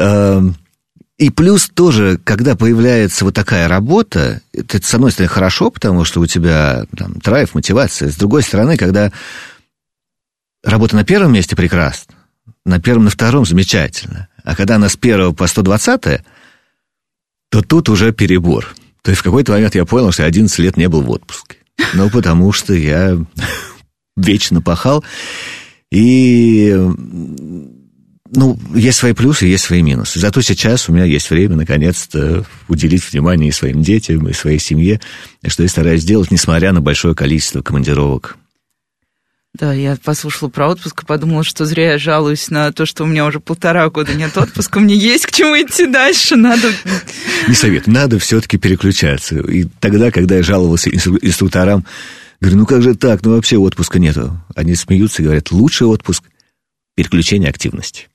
[1.18, 6.20] И плюс тоже, когда появляется вот такая работа, это, с одной стороны, хорошо, потому что
[6.20, 8.10] у тебя там, драйв, мотивация.
[8.10, 9.14] С другой стороны, когда
[10.62, 12.16] работа на первом месте прекрасна,
[12.66, 14.28] на первом, на втором замечательно.
[14.44, 16.22] А когда она с первого по 120
[17.50, 18.76] то тут уже перебор.
[19.02, 21.58] То есть в какой-то момент я понял, что 11 лет не был в отпуске.
[21.94, 23.18] Ну, потому что я
[24.18, 25.06] вечно пахал.
[25.92, 26.76] И
[28.36, 30.20] ну, есть свои плюсы, есть свои минусы.
[30.20, 35.02] Зато сейчас у меня есть время, наконец-то, уделить внимание и своим детям, и своей семье,
[35.46, 38.38] что я стараюсь сделать, несмотря на большое количество командировок.
[39.54, 43.08] Да, я послушала про отпуск и подумала, что зря я жалуюсь на то, что у
[43.08, 44.82] меня уже полтора года нет отпуска.
[44.82, 46.74] Мне есть к чему идти дальше, надо...
[47.48, 49.40] Не совет, надо все-таки переключаться.
[49.40, 51.86] И тогда, когда я жаловался инструкторам,
[52.42, 54.38] говорю, ну как же так, ну вообще отпуска нету.
[54.56, 56.24] Они смеются и говорят, лучший отпуск–
[56.96, 58.08] переключение активности.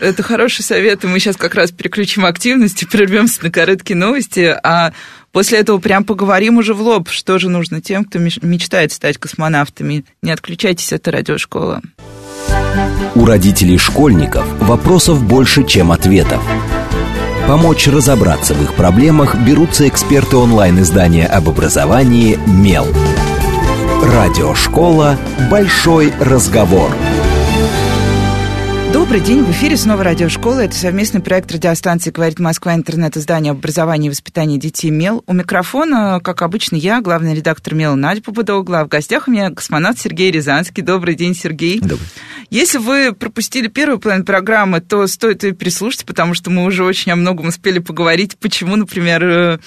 [0.00, 4.56] Это хороший совет, и мы сейчас как раз переключим активность и прервемся на короткие новости,
[4.62, 4.92] а
[5.32, 10.04] после этого прям поговорим уже в лоб, что же нужно тем, кто мечтает стать космонавтами.
[10.22, 11.82] Не отключайтесь, это радиошкола.
[13.14, 16.42] У родителей школьников вопросов больше, чем ответов.
[17.46, 22.86] Помочь разобраться в их проблемах берутся эксперты онлайн-издания об образовании «Мел».
[24.02, 25.18] Радиошкола
[25.50, 26.94] «Большой разговор».
[29.08, 30.60] Добрый день, в эфире снова радиошкола.
[30.60, 32.74] Это совместный проект радиостанции «Говорит Москва.
[32.74, 35.24] Интернет-издание об образовании и воспитании детей МЕЛ».
[35.26, 38.80] У микрофона, как обычно, я, главный редактор МЕЛ Надя Попудогла.
[38.80, 40.82] А в гостях у меня космонавт Сергей Рязанский.
[40.82, 41.80] Добрый день, Сергей.
[41.80, 42.06] Добрый.
[42.50, 47.10] Если вы пропустили первую половину программы, то стоит ее переслушать, потому что мы уже очень
[47.10, 48.36] о многом успели поговорить.
[48.38, 49.58] Почему, например, э,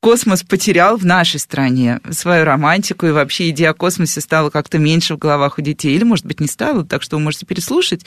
[0.00, 5.14] космос потерял в нашей стране свою романтику, и вообще идея о космосе стала как-то меньше
[5.14, 5.94] в головах у детей.
[5.94, 8.06] Или, может быть, не стала, так что вы можете переслушать.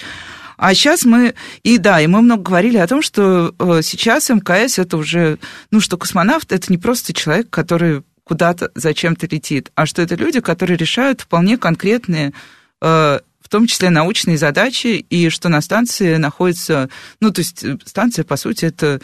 [0.61, 4.77] А сейчас мы, и да, и мы много говорили о том, что э, сейчас МКС
[4.77, 5.39] это уже,
[5.71, 10.39] ну, что космонавт это не просто человек, который куда-то зачем-то летит, а что это люди,
[10.39, 12.33] которые решают вполне конкретные
[12.79, 17.79] э, в том числе научные задачи, и что на станции находится, ну, то есть э,
[17.83, 19.01] станция, по сути, это,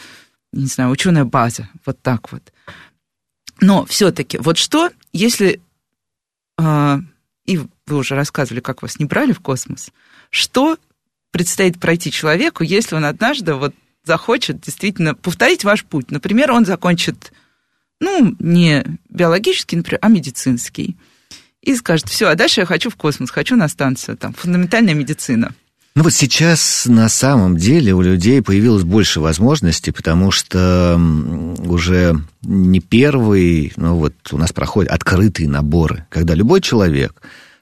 [0.52, 2.52] не знаю, ученая база, вот так вот.
[3.60, 5.60] Но все-таки, вот что, если,
[6.56, 9.90] и вы уже рассказывали, как вас не брали в космос,
[10.30, 10.78] что
[11.30, 16.10] предстоит пройти человеку, если он однажды вот захочет действительно повторить ваш путь.
[16.10, 17.32] Например, он закончит,
[18.00, 20.96] ну, не биологический, например, а медицинский.
[21.62, 25.52] И скажет, все, а дальше я хочу в космос, хочу на станцию, там, фундаментальная медицина.
[25.98, 30.96] Ну вот сейчас на самом деле у людей появилось больше возможностей, потому что
[31.58, 37.20] уже не первый, ну вот у нас проходят открытые наборы, когда любой человек,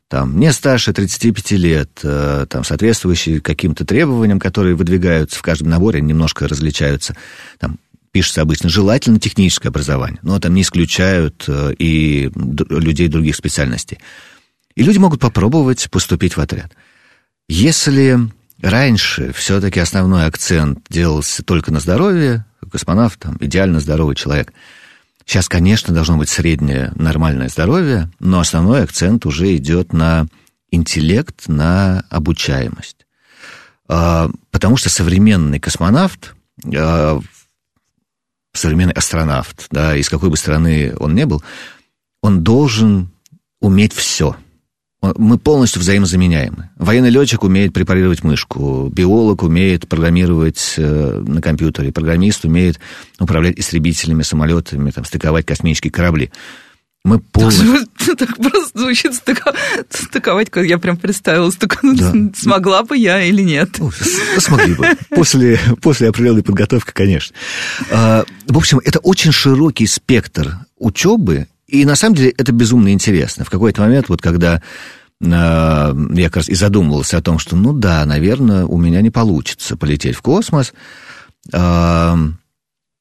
[0.09, 6.01] там, не старше 35 лет, э, там, соответствующий каким-то требованиям, которые выдвигаются в каждом наборе,
[6.01, 7.17] немножко различаются,
[7.59, 7.79] там,
[8.13, 13.99] пишется обычно желательно техническое образование, но там не исключают э, и людей других специальностей.
[14.75, 16.73] И люди могут попробовать поступить в отряд–
[17.49, 18.19] если
[18.61, 24.53] раньше все-таки основной акцент делался только на здоровье, космонавт там идеально здоровый человек,
[25.27, 30.27] сейчас, конечно, должно быть среднее нормальное здоровье, но основной акцент уже идет на
[30.71, 33.07] интеллект, на обучаемость.
[33.89, 36.35] А, потому что современный космонавт,
[36.75, 37.21] а,
[38.55, 41.43] современный астронавт, да, из какой бы страны он ни был,
[42.23, 43.11] он должен
[43.61, 44.37] уметь все–
[45.17, 46.71] мы полностью взаимозаменяемы.
[46.77, 52.79] Военный летчик умеет препарировать мышку, биолог умеет программировать э, на компьютере, программист умеет
[53.19, 56.31] управлять истребителями, самолетами, там, стыковать космические корабли.
[57.05, 57.87] Мы полностью...
[58.19, 61.51] Так, просто звучит стыковать, я прям представила,
[62.37, 63.71] смогла бы я или нет.
[63.79, 63.91] Ну,
[64.39, 64.89] смогли бы.
[65.11, 67.35] После, после определенной подготовки, конечно.
[67.91, 73.45] А, в общем, это очень широкий спектр учебы, и на самом деле это безумно интересно.
[73.45, 74.63] В какой-то момент, вот когда
[75.21, 79.11] э, я как раз и задумывался о том, что, ну да, наверное, у меня не
[79.11, 80.73] получится полететь в космос.
[81.53, 82.15] Э,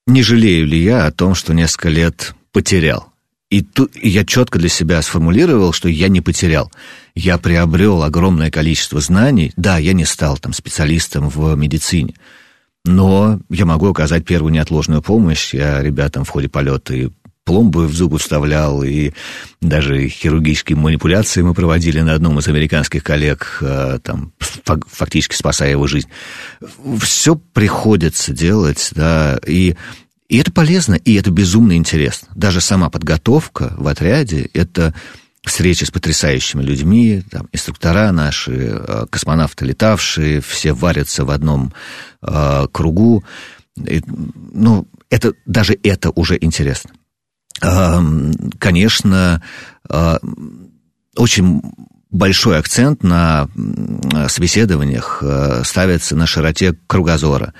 [0.07, 3.11] не жалею ли я о том, что несколько лет потерял?
[3.51, 6.71] И, тут, я четко для себя сформулировал, что я не потерял.
[7.13, 9.53] Я приобрел огромное количество знаний.
[9.55, 12.15] Да, я не стал там специалистом в медицине,
[12.83, 15.53] но я могу оказать первую неотложную помощь.
[15.53, 17.09] Я ребятам в ходе полета и
[17.45, 19.11] пломбы в зубы вставлял, и
[19.61, 24.33] даже хирургические манипуляции мы проводили на одном из американских коллег, э, там,
[24.91, 26.09] фактически спасая его жизнь.
[26.99, 29.75] Все приходится делать, да, и
[30.27, 32.29] и это полезно, и это безумно интересно.
[32.33, 34.91] Даже сама подготовка в отряде— это
[35.43, 41.73] встречи с потрясающими людьми, там, инструктора наши, э, космонавты летавшие, все варятся в одном
[42.23, 43.23] э, кругу.
[43.77, 46.89] И, ну, это, даже это уже интересно
[47.59, 49.41] конечно,
[49.89, 50.19] а,
[51.15, 51.61] очень
[52.11, 53.49] большой акцент на
[54.29, 57.53] собеседованиях а, ставится на широте кругозора.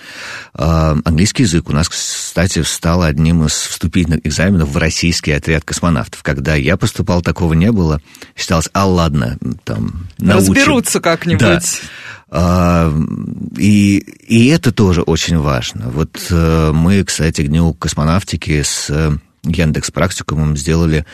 [0.53, 6.23] А, английский язык у нас, кстати, стал одним из вступительных экзаменов в российский отряд космонавтов.
[6.23, 8.01] Когда я поступал, такого не было.
[8.36, 10.53] Считалось, а ладно, там, научим.
[10.53, 11.81] Разберутся как-нибудь.
[12.31, 12.91] Да.
[13.58, 15.89] И, и это тоже очень важно.
[15.89, 18.89] Вот э, мы, кстати, к Дню космонавтики с
[19.45, 21.05] Яндекс Практикумом сделали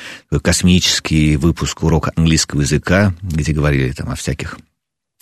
[0.41, 4.58] космический выпуск урока английского языка, где говорили там о всяких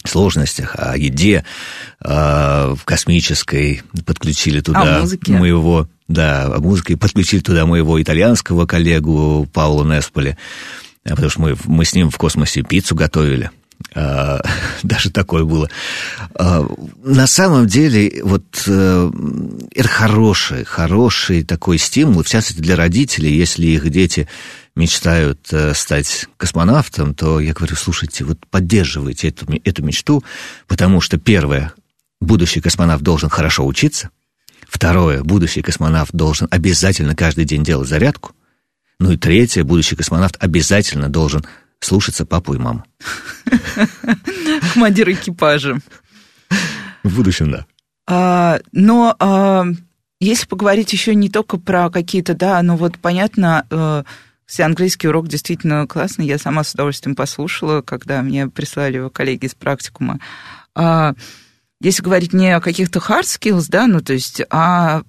[0.05, 1.43] сложностях, о еде
[2.03, 9.47] э, в космической, подключили туда а, моего, да, о музыке, подключили туда моего итальянского коллегу
[9.51, 10.37] Пауло Несполи,
[11.03, 13.51] потому что мы, мы с ним в космосе пиццу готовили.
[13.95, 14.41] А,
[14.83, 15.69] даже такое было.
[16.35, 16.65] А,
[17.03, 23.89] на самом деле, вот это хороший, хороший такой стимул, в частности для родителей, если их
[23.89, 24.27] дети
[24.75, 30.23] мечтают э, стать космонавтом, то я говорю, слушайте, вот поддерживайте эту, эту мечту,
[30.67, 31.73] потому что, первое,
[32.21, 34.09] будущий космонавт должен хорошо учиться,
[34.69, 38.31] второе, будущий космонавт должен обязательно каждый день делать зарядку,
[38.99, 41.45] ну и третье, будущий космонавт обязательно должен
[41.79, 42.83] слушаться папу и маму.
[44.73, 45.79] Командир экипажа.
[47.03, 47.65] В будущем, да.
[48.07, 49.65] А, но а,
[50.19, 54.03] если поговорить еще не только про какие-то, да, ну вот понятно, э,
[54.45, 59.45] все английский урок действительно классный, я сама с удовольствием послушала, когда мне прислали его коллеги
[59.45, 60.19] из практикума.
[60.75, 61.13] А,
[61.81, 65.03] если говорить не о каких-то hard skills, да, ну то есть, а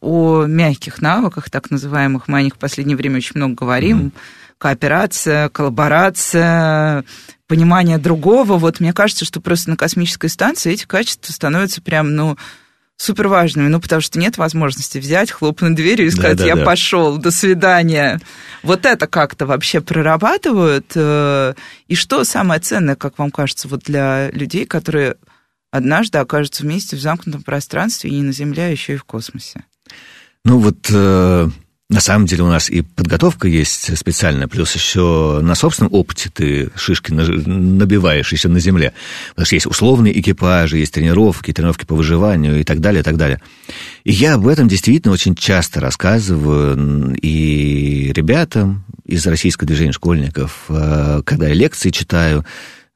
[0.00, 4.12] о мягких навыках, так называемых, мы о них в последнее время очень много говорим, mm-hmm
[4.58, 7.04] кооперация, коллаборация,
[7.46, 8.56] понимание другого.
[8.58, 12.36] Вот мне кажется, что просто на космической станции эти качества становятся прям, ну,
[12.96, 16.56] супер важными, ну, потому что нет возможности взять, хлопнуть дверью и сказать, да, да, я
[16.56, 16.64] да.
[16.64, 18.20] пошел, до свидания.
[18.62, 20.92] Вот это как-то вообще прорабатывают.
[20.94, 21.54] Э,
[21.88, 25.16] и что самое ценное, как вам кажется, вот для людей, которые
[25.70, 29.64] однажды окажутся вместе в замкнутом пространстве и не на Земле, а еще и в космосе?
[30.44, 31.48] Ну вот э,
[31.90, 36.70] На самом деле у нас и подготовка есть специальная, плюс еще на собственном опыте ты
[36.76, 38.94] шишки набиваешь еще на земле.
[39.30, 43.18] Потому что есть условные экипажи, есть тренировки, тренировки по выживанию и так далее, и так
[43.18, 43.42] далее.
[44.02, 51.20] И я об этом действительно очень часто рассказываю и ребятам из российского движения школьников, э,
[51.26, 52.46] когда я лекции читаю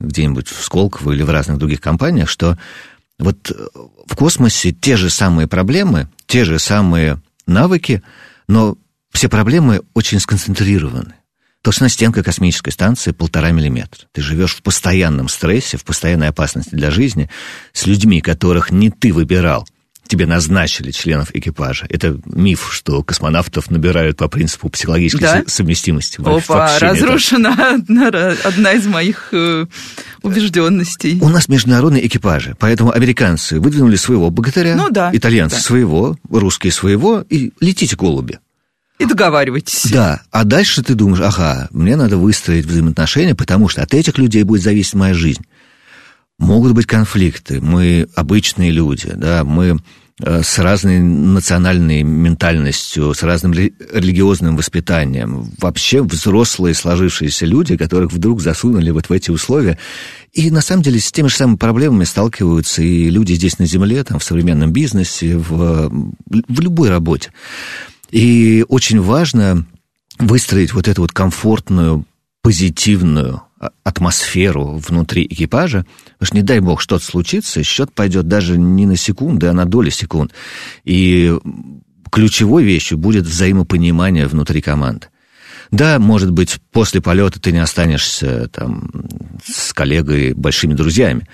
[0.01, 2.57] где-нибудь в Сколково или в разных других компаниях, что
[3.19, 3.53] вот
[4.07, 8.03] в космосе те же самые проблемы, те же самые навыки–
[8.49, 8.77] но
[9.13, 11.15] все проблемы очень сконцентрированы.
[11.63, 14.07] Толщина стенка космической станции полтора миллиметра.
[14.13, 17.29] Ты живешь в постоянном стрессе, в постоянной опасности для жизни
[17.73, 19.69] с людьми, которых не ты выбирал.
[20.09, 21.87] Тебе назначили членов экипажа.
[21.91, 25.45] Это миф, что космонавтов набирают по принципу психологической да?
[25.47, 26.19] совместимости.
[26.25, 28.09] Опа, разрушена одна,
[28.43, 29.67] одна из моих э,
[30.23, 31.19] убежденностей.
[31.21, 35.63] У нас международные экипажи, поэтому американцы выдвинули своего богатыря, ну, да, итальянцы да.
[35.63, 38.39] своего, русские своего, и летите голуби.
[38.99, 39.91] И договаривайтесь.
[39.93, 44.43] Да, а дальше ты думаешь, ага, мне надо выстроить взаимоотношения, потому что от этих людей
[44.43, 45.45] будет зависеть моя жизнь.
[46.39, 49.81] Могут быть конфликты, мы обычные люди, да, мы
[50.21, 55.51] э, с разной национальной ментальностью, с разным религиозным воспитанием.
[55.59, 59.79] Вообще взрослые сложившиеся люди, которых вдруг засунули вот в эти условия.
[60.33, 64.05] И на самом деле с теми же самыми проблемами сталкиваются и люди здесь на Земле,
[64.05, 67.33] там, в современном бизнесе, в, в любой работе.
[68.13, 69.67] И очень важно
[70.21, 72.05] выстроить вот эту вот комфортную,
[72.43, 73.43] позитивную
[73.83, 78.97] атмосферу внутри экипажа, потому что, не дай бог, что-то случится, счет пойдет даже не на
[78.97, 80.33] секунды, а на доли секунд.
[80.85, 81.37] И
[82.11, 85.09] ключевой вещью будет взаимопонимание внутри команды.
[85.71, 88.91] Да, может быть, после полета ты не останешься там
[89.45, 91.29] с коллегой большими друзьями.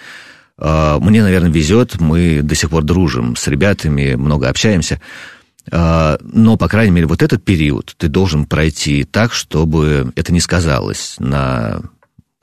[0.58, 5.00] А, мне, наверное, везет, мы до сих пор дружим с ребятами, много общаемся.
[5.70, 10.40] А, но, по крайней мере, вот этот период ты должен пройти так, чтобы это не
[10.40, 11.80] сказалось на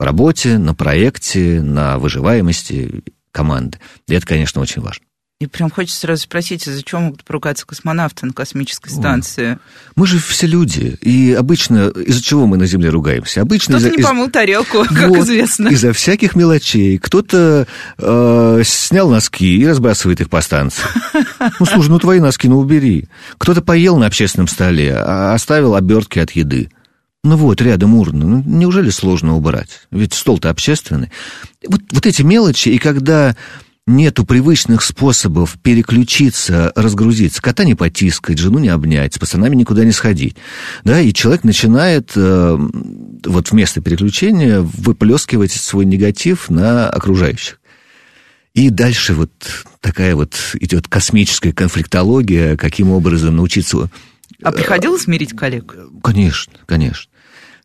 [0.04, 3.78] работе, на проекте, на выживаемости команды.
[4.08, 5.04] И это, конечно, очень важно.
[5.42, 9.58] И прям хочется сразу спросить, из-за чего могут поругаться космонавты на космической станции?
[9.96, 10.96] Мы же все люди.
[11.00, 13.40] И обычно из-за чего мы на Земле ругаемся?
[13.40, 15.66] Обычно Кто-то из не помыл тарелку, как вот, известно.
[15.66, 16.96] Из-за всяких мелочей.
[16.98, 17.66] Кто-то
[17.98, 20.84] э, снял носки и разбрасывает их по станции.
[21.58, 23.08] Ну, слушай, ну твои носки, ну убери.
[23.38, 26.70] Кто-то поел на общественном столе, а оставил обертки от еды.
[27.24, 28.26] Ну вот, рядом урна.
[28.26, 29.86] Ну, неужели сложно убрать?
[29.90, 31.10] Ведь стол-то общественный.
[31.66, 33.36] Вот, вот эти мелочи, и когда
[33.86, 37.42] нету привычных способов переключиться, разгрузиться.
[37.42, 40.36] Кота не потискать, жену не обнять, с пацанами никуда не сходить.
[40.84, 42.58] Да, и человек начинает э,
[43.24, 47.60] вот вместо переключения выплескивать свой негатив на окружающих.
[48.54, 49.32] И дальше вот
[49.80, 53.90] такая вот идет космическая конфликтология, каким образом научиться...
[54.42, 55.74] А приходилось мирить коллег?
[56.02, 57.11] Конечно, конечно.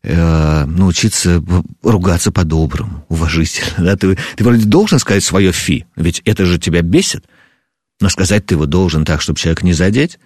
[0.04, 1.42] Э, научиться
[1.82, 3.84] ругаться по-доброму, уважительно.
[3.84, 3.96] Да?
[3.96, 7.24] Ты, ты вроде должен сказать свое фи, ведь это же тебя бесит,
[8.00, 10.20] но сказать ты его должен так, чтобы человек не задеть,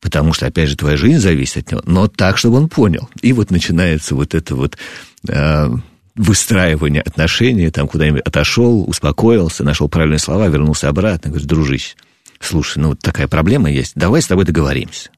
[0.00, 3.08] потому что, опять же, твоя жизнь зависит от него, но так, чтобы он понял.
[3.22, 4.76] И вот начинается вот это вот
[5.26, 5.70] э,
[6.14, 11.96] выстраивание отношений, там куда-нибудь отошел, успокоился, нашел правильные слова, вернулся обратно, говорит, дружище,
[12.40, 15.08] слушай, ну вот такая проблема есть, давай с тобой договоримся.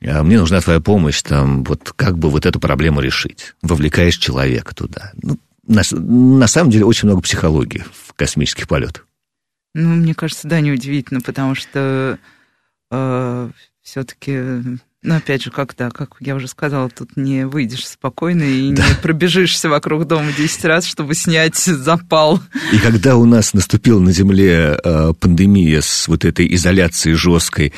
[0.00, 3.54] Мне нужна твоя помощь, там, вот как бы вот эту проблему решить.
[3.62, 5.12] Вовлекаешь человека туда.
[5.22, 9.06] Ну, на, на самом деле очень много психологии в космических полетах.
[9.74, 12.18] Ну, мне кажется, да, неудивительно, потому что
[12.90, 13.50] э,
[13.82, 18.70] все-таки но опять же, как да, как я уже сказала, тут не выйдешь спокойно и
[18.72, 18.86] да.
[18.86, 22.38] не пробежишься вокруг дома 10 раз, чтобы снять запал.
[22.70, 27.72] И когда у нас наступила на Земле э, пандемия с вот этой изоляцией жесткой,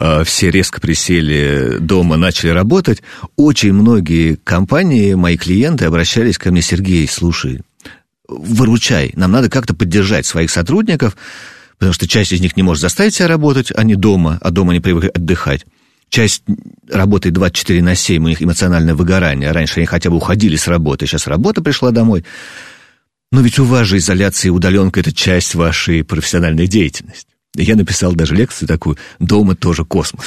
[0.00, 3.02] э, все резко присели дома, начали работать,
[3.36, 7.60] очень многие компании, мои клиенты обращались ко мне, Сергей, слушай,
[8.26, 11.18] выручай, нам надо как-то поддержать своих сотрудников,
[11.76, 14.80] потому что часть из них не может заставить себя работать, они дома, а дома они
[14.80, 15.66] привыкли отдыхать
[16.12, 16.44] часть
[16.88, 19.50] работает 24 на 7, у них эмоциональное выгорание.
[19.50, 22.24] Раньше они хотя бы уходили с работы, сейчас работа пришла домой.
[23.32, 27.28] Но ведь у вас же изоляция и удаленка– это часть вашей профессиональной деятельности.
[27.56, 30.26] Я написал даже лекцию такую «Дома тоже космос».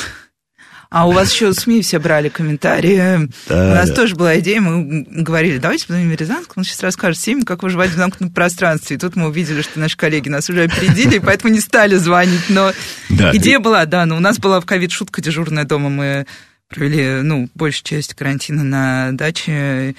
[0.89, 3.29] А у вас еще СМИ все брали комментарии.
[3.47, 3.95] Да, у нас да.
[3.95, 7.95] тоже была идея, мы говорили, давайте позвоним Рязанскому, он сейчас расскажет всем, как выживать в
[7.95, 8.95] замкнутом пространстве.
[8.95, 12.49] И тут мы увидели, что наши коллеги нас уже опередили, и поэтому не стали звонить.
[12.49, 12.71] Но
[13.09, 13.63] да, идея ты...
[13.63, 16.25] была, да, но у нас была в ковид шутка дежурная дома, мы
[16.69, 19.95] провели, ну, большую часть карантина на даче,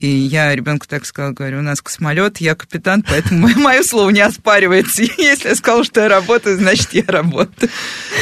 [0.00, 4.22] И я ребенку так сказала, говорю, у нас космолет, я капитан, поэтому мое слово не
[4.22, 5.02] оспаривается.
[5.18, 7.70] Если я сказала, что я работаю, значит, я работаю.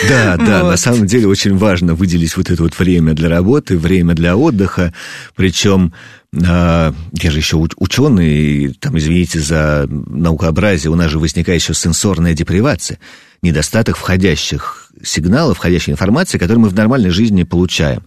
[0.08, 0.70] Да, да, вот.
[0.70, 4.92] на самом деле очень важно выделить вот это вот время для работы, время для отдыха,
[5.36, 5.94] причем
[6.44, 12.34] а, я же еще ученый, там, извините за наукообразие, у нас же возникает еще сенсорная
[12.34, 12.98] депривация,
[13.40, 18.02] недостаток входящих сигналов, входящей информации, которую мы в нормальной жизни получаем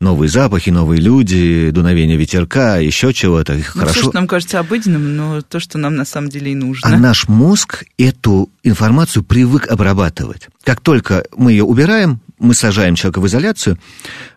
[0.00, 3.54] новые запахи, новые люди, дуновение ветерка, еще чего-то.
[3.54, 3.92] Ну, Хорошо.
[3.92, 6.88] Все, что нам кажется обыденным, но то, что нам на самом деле и нужно.
[6.88, 10.48] А наш мозг эту информацию привык обрабатывать.
[10.64, 13.78] Как только мы ее убираем, мы сажаем человека в изоляцию,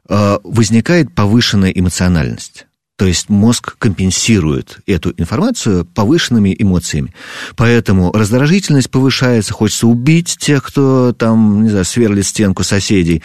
[0.07, 2.65] э, возникает повышенная эмоциональность.
[2.99, 7.13] То есть мозг компенсирует эту информацию повышенными эмоциями.
[7.55, 13.23] Поэтому раздражительность повышается, хочется убить тех, кто там, не знаю, сверлит стенку соседей.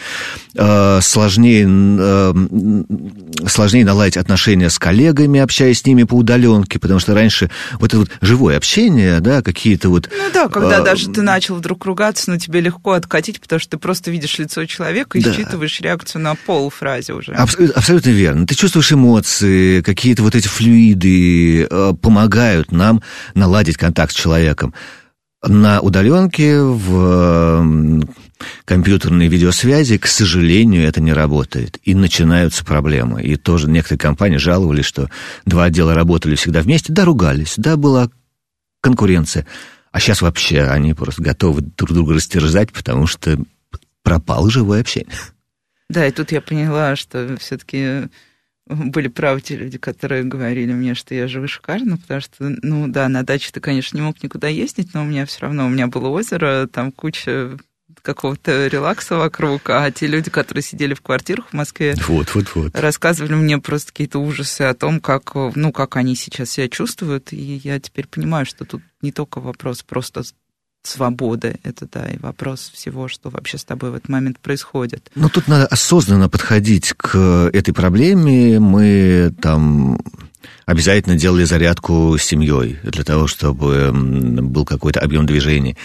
[0.55, 2.33] Э, сложнее, э,
[3.47, 7.99] сложнее наладить отношения с коллегами, общаясь с ними по удаленке, потому что раньше вот это
[7.99, 10.09] вот живое общение, да, какие-то вот...
[10.11, 13.71] Ну да, когда а, даже ты начал вдруг ругаться, но тебе легко откатить, потому что
[13.71, 15.33] ты просто видишь лицо человека и да.
[15.33, 17.33] считываешь реакцию на полуфразе уже.
[17.33, 18.47] Абс- абсолютно верно.
[18.47, 23.01] Ты чувствуешь эмоции, какие-то вот эти флюиды э, помогают нам
[23.33, 24.73] наладить контакт с человеком.
[25.47, 27.63] На удаленке, в
[28.65, 31.79] компьютерной видеосвязи, к сожалению, это не работает.
[31.83, 33.21] И начинаются проблемы.
[33.23, 35.09] И тоже некоторые компании жаловались, что
[35.45, 38.09] два отдела работали всегда вместе, да, ругались, да, была
[38.81, 39.45] конкуренция.
[39.91, 43.39] А сейчас вообще они просто готовы друг друга растерзать, потому что
[44.03, 45.15] пропало живое общение.
[45.89, 48.09] Да, и тут я поняла, что все-таки
[48.67, 53.07] были правы те люди, которые говорили мне, что я живу шикарно, потому что, ну да,
[53.09, 55.87] на даче ты, конечно, не мог никуда ездить, но у меня все равно, у меня
[55.87, 57.57] было озеро, там куча
[58.05, 62.79] какого-то релакса вокруг, а те люди, которые сидели в квартирах в Москве, вот, вот, вот.
[62.79, 67.61] рассказывали мне просто какие-то ужасы о том, как, ну, как они сейчас себя чувствуют, и
[67.63, 70.23] я теперь понимаю, что тут не только вопрос просто
[70.87, 71.59] свободы.
[71.63, 75.09] Это, да, и вопрос всего, что вообще с тобой в этот момент происходит.
[75.15, 78.59] Ну, тут надо осознанно подходить к этой проблеме.
[78.59, 79.99] Мы там
[80.65, 85.77] обязательно делали зарядку с семьей для того, чтобы был какой-то объем движений.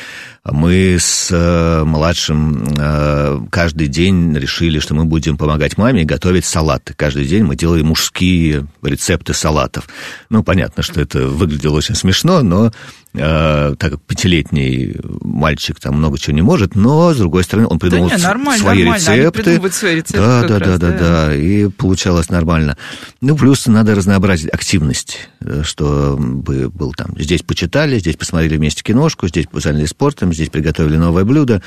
[0.45, 6.95] Мы с э, младшим э, каждый день решили, что мы будем помогать маме готовить салаты.
[6.95, 9.89] Каждый день мы делаем мужские рецепты салатов.
[10.31, 12.73] Ну, понятно, что это выглядело очень смешно, но
[13.13, 18.09] так как пятилетний мальчик там много чего не может, но, с другой стороны, он придумал
[18.09, 19.03] да не, нормально, свои нормально.
[19.03, 19.57] рецепты.
[19.57, 22.77] Они свои рецепты да, да, раз, да, да, да, да, и получалось нормально.
[23.21, 25.29] Ну, плюс надо разнообразить активность,
[25.63, 31.25] чтобы был там, здесь почитали, здесь посмотрели вместе киношку, здесь занялись спортом, здесь приготовили новое
[31.25, 31.63] блюдо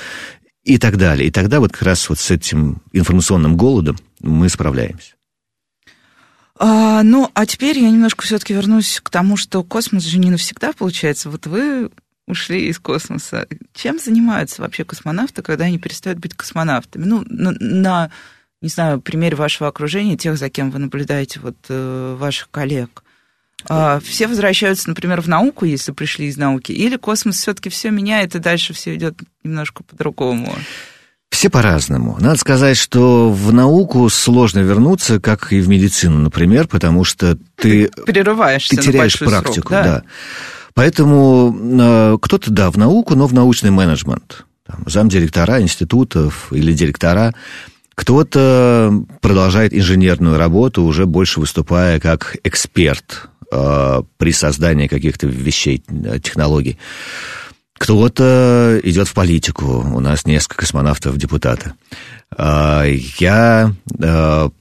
[0.64, 1.28] и так далее.
[1.28, 5.14] И тогда вот как раз вот с этим информационным голодом мы справляемся.
[6.60, 10.74] А, ну, а теперь я немножко все-таки вернусь к тому, что космос же не навсегда
[10.74, 11.30] получается.
[11.30, 11.90] Вот вы
[12.28, 13.48] ушли из космоса.
[13.74, 17.06] Чем занимаются вообще космонавты, когда они перестают быть космонавтами?
[17.06, 18.12] Ну, на, на
[18.62, 23.04] не знаю, примере вашего окружения, тех, за кем вы наблюдаете, вот э, ваших коллег.
[23.68, 28.36] А, все возвращаются, например, в науку, если пришли из науки, или космос все-таки все меняет,
[28.36, 30.54] и дальше все идет немножко по-другому?
[31.34, 32.16] Все по-разному.
[32.20, 37.90] Надо сказать, что в науку сложно вернуться, как и в медицину, например, потому что ты,
[38.06, 39.70] Прерываешься ты теряешь практику.
[39.70, 39.84] Срок, да?
[39.84, 40.04] да.
[40.76, 44.46] Поэтому э, кто-то, да, в науку, но в научный менеджмент.
[44.64, 47.34] Там, замдиректора институтов или директора.
[47.96, 56.20] Кто-то продолжает инженерную работу, уже больше выступая как эксперт Э, при создании каких-то вещей, э,
[56.20, 56.80] технологий.
[57.84, 59.66] Кто-то идет в политику.
[59.66, 61.74] У нас несколько космонавтов депутата.
[62.38, 62.86] Э,
[63.20, 63.74] я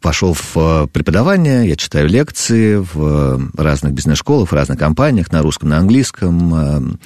[0.01, 5.79] пошел в преподавание, я читаю лекции в разных бизнес-школах, в разных компаниях, на русском, на
[5.79, 6.99] английском.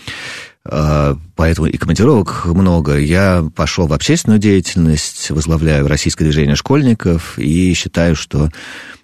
[0.64, 2.96] Поэтому и командировок много.
[2.96, 8.48] Я пошел в общественную деятельность, возглавляю российское движение школьников и считаю, что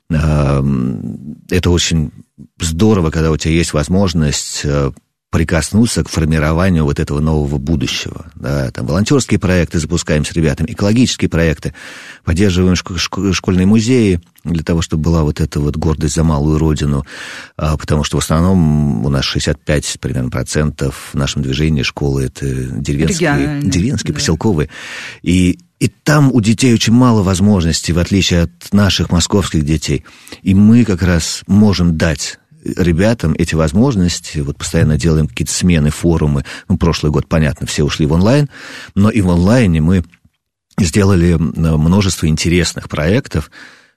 [0.09, 2.11] это очень
[2.59, 4.91] здорово, когда у тебя есть возможность э,
[5.33, 8.27] прикоснуться к формированию вот этого нового будущего.
[8.35, 11.73] Да, там волонтерские проекты запускаем с ребятами, экологические проекты,
[12.23, 17.07] поддерживаем школьные музеи для того, чтобы была вот эта вот гордость за малую родину,
[17.57, 22.45] а, потому что в основном у нас 65 примерно процентов в нашем движении школы это
[22.47, 24.19] деревенские, деревенские да.
[24.19, 24.69] поселковые.
[25.23, 30.05] И и там у детей очень мало возможностей, в отличие от наших московских детей.
[30.43, 34.39] И мы как раз можем дать ребятам эти возможности.
[34.39, 36.45] Вот постоянно делаем какие-то смены, форумы.
[36.69, 38.49] Ну, прошлый год, понятно, все ушли в онлайн,
[38.95, 40.05] но и в онлайне мы
[40.79, 43.51] сделали множество интересных проектов.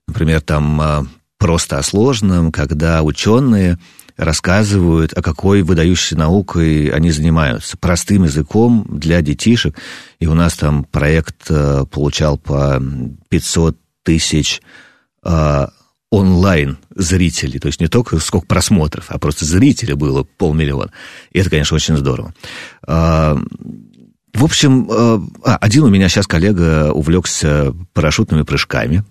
[0.08, 1.06] Например, там а,
[1.38, 3.80] просто о сложном, когда ученые
[4.18, 7.78] рассказывают, о какой выдающей наукой они занимаются.
[7.78, 9.76] Простым языком для детишек.
[10.20, 12.82] И у нас там проект э, получал по
[13.30, 14.62] 500 тысяч
[15.24, 15.68] э,
[16.16, 20.92] онлайн зрителей, то есть не только сколько просмотров, а просто зрителей было полмиллиона.
[21.32, 22.34] И это, конечно, очень здорово.
[22.88, 23.36] Э,
[24.34, 29.04] в общем, э, а, один у меня сейчас коллега увлекся парашютными прыжками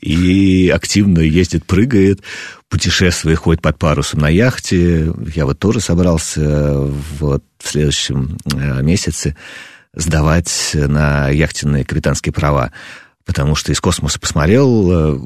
[0.00, 2.20] и активно ездит, прыгает,
[2.68, 5.12] путешествует, ходит под парусом на яхте.
[5.34, 6.78] Я вот тоже собрался
[7.18, 9.36] вот в следующем э, месяце
[9.94, 12.70] сдавать на яхтенные капитанские права
[13.24, 15.20] потому что из космоса посмотрел э,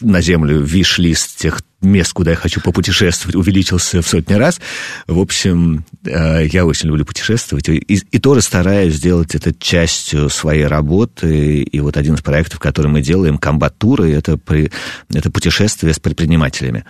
[0.00, 4.60] на Землю, виш-лист тех мест, куда я хочу попутешествовать, увеличился в сотни раз.
[5.06, 10.66] В общем, э, я очень люблю путешествовать, и, и тоже стараюсь сделать это частью своей
[10.66, 11.62] работы.
[11.62, 14.38] И вот один из проектов, который мы делаем, комбатуры, это,
[15.12, 16.84] это путешествие с предпринимателями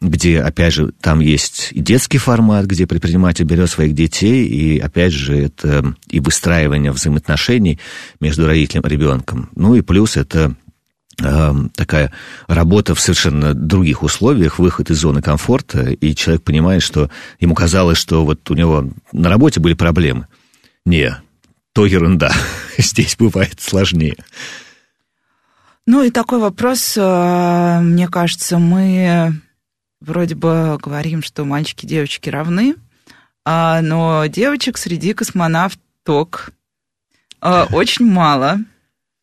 [0.00, 5.12] где, опять же, там есть и детский формат, где предприниматель берет своих детей, и, опять
[5.12, 7.78] же, это и выстраивание взаимоотношений
[8.18, 9.50] между родителем и ребенком.
[9.54, 10.54] Ну и плюс это
[11.22, 12.12] э, такая
[12.46, 17.98] работа в совершенно других условиях, выход из зоны комфорта, и человек понимает, что ему казалось,
[17.98, 20.28] что вот у него на работе были проблемы.
[20.86, 21.14] Не,
[21.74, 22.32] то ерунда.
[22.78, 24.16] Здесь бывает сложнее.
[25.86, 29.34] Ну и такой вопрос, э, мне кажется, мы
[30.00, 32.76] вроде бы говорим, что мальчики и девочки равны,
[33.44, 36.52] а, но девочек среди космонавток
[37.40, 38.58] а, очень мало.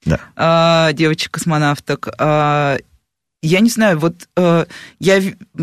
[0.05, 0.19] Да.
[0.35, 2.09] А, девочек-космонавток.
[2.17, 2.77] А,
[3.43, 4.65] я не знаю, вот э,
[4.99, 5.21] я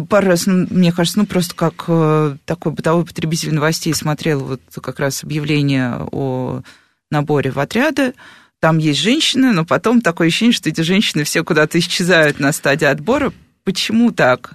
[0.09, 4.61] пару раз, ну, мне кажется, ну просто как э, такой бытовой потребитель новостей смотрел вот
[4.81, 6.63] как раз объявление о
[7.11, 8.15] наборе в отряды.
[8.61, 12.87] Там есть женщины, но потом такое ощущение, что эти женщины все куда-то исчезают на стадии
[12.87, 13.33] отбора.
[13.65, 14.55] Почему так?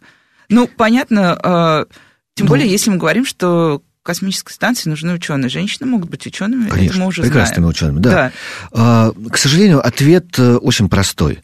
[0.50, 1.86] Ну, понятно, а,
[2.34, 5.50] тем ну, более, если мы говорим, что космической станции нужны ученые.
[5.50, 7.70] Женщины могут быть учеными, Конечно, это мы уже прекрасными знаем.
[7.70, 8.12] учеными, да.
[8.12, 8.32] да.
[8.72, 11.44] А, к сожалению, ответ э, очень простой.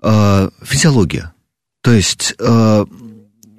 [0.00, 1.32] А, физиология.
[1.80, 2.36] То есть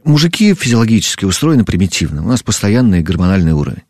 [0.06, 2.24] мужики физиологически устроены примитивно.
[2.24, 3.84] У нас постоянный гормональный уровень.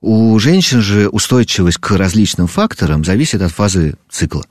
[0.00, 4.46] У женщин же устойчивость к различным факторам зависит от фазы цикла.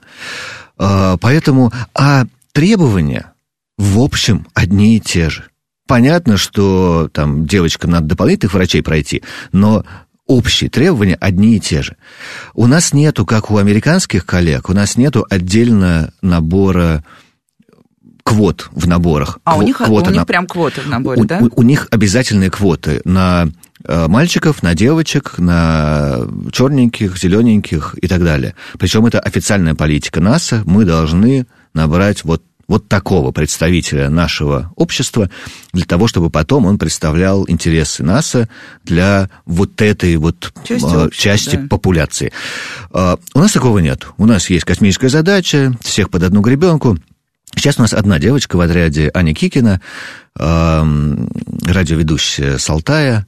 [0.76, 3.32] Поэтому, а требования
[3.76, 5.44] в общем одни и те же.
[5.88, 9.22] Понятно, что там девочкам надо дополнительных врачей пройти,
[9.52, 9.84] но
[10.26, 11.96] общие требования одни и те же.
[12.54, 17.02] У нас нету, как у американских коллег, у нас нету отдельно набора
[18.22, 19.38] квот в наборах.
[19.44, 20.26] А Кво- у них, квота у них на...
[20.26, 21.38] прям квоты в наборе, у, да?
[21.38, 23.48] У, у них обязательные квоты на
[23.84, 26.18] э, мальчиков, на девочек, на
[26.52, 28.54] черненьких, зелененьких и так далее.
[28.78, 30.62] Причем это официальная политика НАСА.
[30.66, 35.28] Мы должны набрать вот вот такого представителя нашего общества,
[35.72, 38.48] для того, чтобы потом он представлял интересы НАСА
[38.84, 41.66] для вот этой вот части, э, общества, части да.
[41.68, 42.30] популяции.
[42.92, 44.08] Э, у нас такого нет.
[44.18, 46.98] У нас есть космическая задача, всех под одну гребенку.
[47.56, 49.80] Сейчас у нас одна девочка в отряде, Аня Кикина,
[50.36, 53.24] радиоведущая с Алтая, э,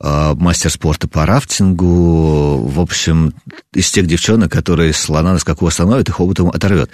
[0.00, 3.32] мастер спорта по рафтингу, в общем,
[3.72, 6.90] из тех девчонок, которые слона на скаку остановят и хоботом оторвет.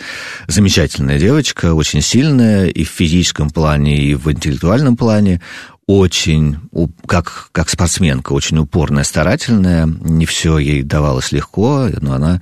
[0.46, 5.40] Замечательная девочка, очень сильная и в физическом плане, и в интеллектуальном плане,
[5.90, 6.58] очень,
[7.06, 12.40] как, как спортсменка, очень упорная, старательная, не все ей давалось легко, но она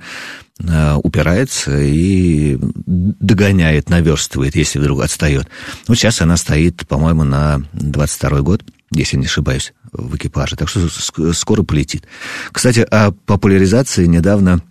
[0.59, 5.47] э, упирается и догоняет, наверстывает, если вдруг отстает.
[5.87, 10.55] Вот сейчас она стоит, по-моему, на 22 год, если не ошибаюсь, в экипаже.
[10.55, 10.87] Так что
[11.33, 12.05] скоро полетит.
[12.51, 14.61] Кстати, о популяризации недавно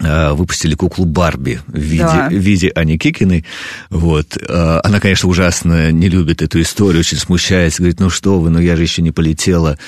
[0.00, 2.28] э, выпустили куклу Барби в виде, Да.
[2.30, 3.44] в виде Ани Кикиной.
[3.90, 4.36] Вот.
[4.40, 8.58] Э, Она, конечно, ужасно не любит эту историю, очень смущается, говорит, ну что вы, ну
[8.58, 9.78] я же еще не полетела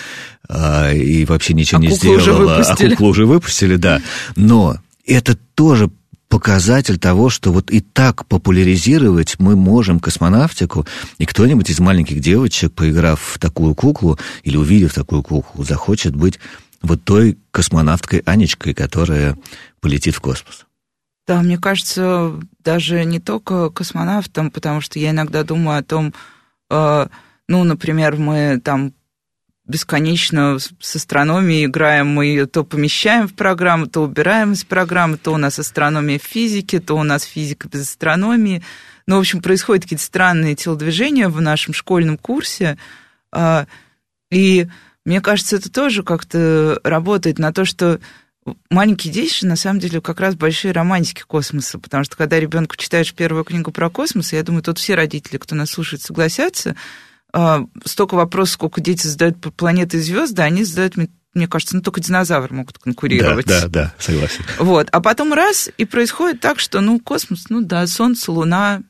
[0.49, 2.57] э, и вообще ничего А не сделала.
[2.63, 4.01] а куклу уже выпустили, да.
[4.37, 5.91] Но это тоже
[6.29, 10.87] показатель того, что вот и так популяризировать мы можем космонавтику,
[11.19, 16.39] и кто-нибудь из маленьких девочек, поиграв в такую куклу или увидев такую куклу, захочет быть
[16.83, 19.37] вот той космонавткой Анечкой, которая
[19.81, 20.67] полетит в космос.
[21.27, 26.15] Да, мне кажется, даже не только космонавтам, потому что я иногда думаю о том,
[26.71, 27.07] э,
[27.49, 28.93] ну, например, мы там
[29.69, 35.33] бесконечно с астрономией играем, мы ее то помещаем в программу, то убираем из программы, то
[35.33, 38.63] у нас астрономия в физике, то у нас физика без астрономии.
[39.07, 42.79] Ну, в общем, происходят какие-то странные телодвижения в нашем школьном курсе,
[43.31, 43.67] а,
[44.31, 44.69] и
[45.05, 48.01] мне кажется, это тоже как-то работает на то, что
[48.71, 53.13] маленькие дети на самом деле, как раз большие романтики космоса, потому что когда ребенку читаешь
[53.13, 56.77] первую книгу про космос, я думаю, тут все родители, кто нас слушает, согласятся,
[57.85, 60.95] столько вопросов, сколько дети задают по планеты и звезды, они задают,
[61.35, 63.47] мне кажется, ну только динозавры могут конкурировать.
[63.47, 64.45] Да, да, да, согласен.
[64.59, 68.83] Вот, а потом раз, и происходит так, что, ну, космос, ну да, Солнце, Луна,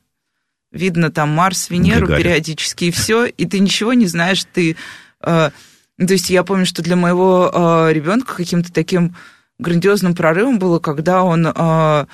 [0.71, 2.25] видно там Марс, Венеру Гагарин.
[2.25, 4.77] периодически, и все, и ты ничего не знаешь, ты...
[5.21, 5.51] Э,
[5.99, 9.17] то есть я помню, что для моего э, ребенка каким-то таким
[9.59, 12.07] грандиозным прорывом было, когда он, э,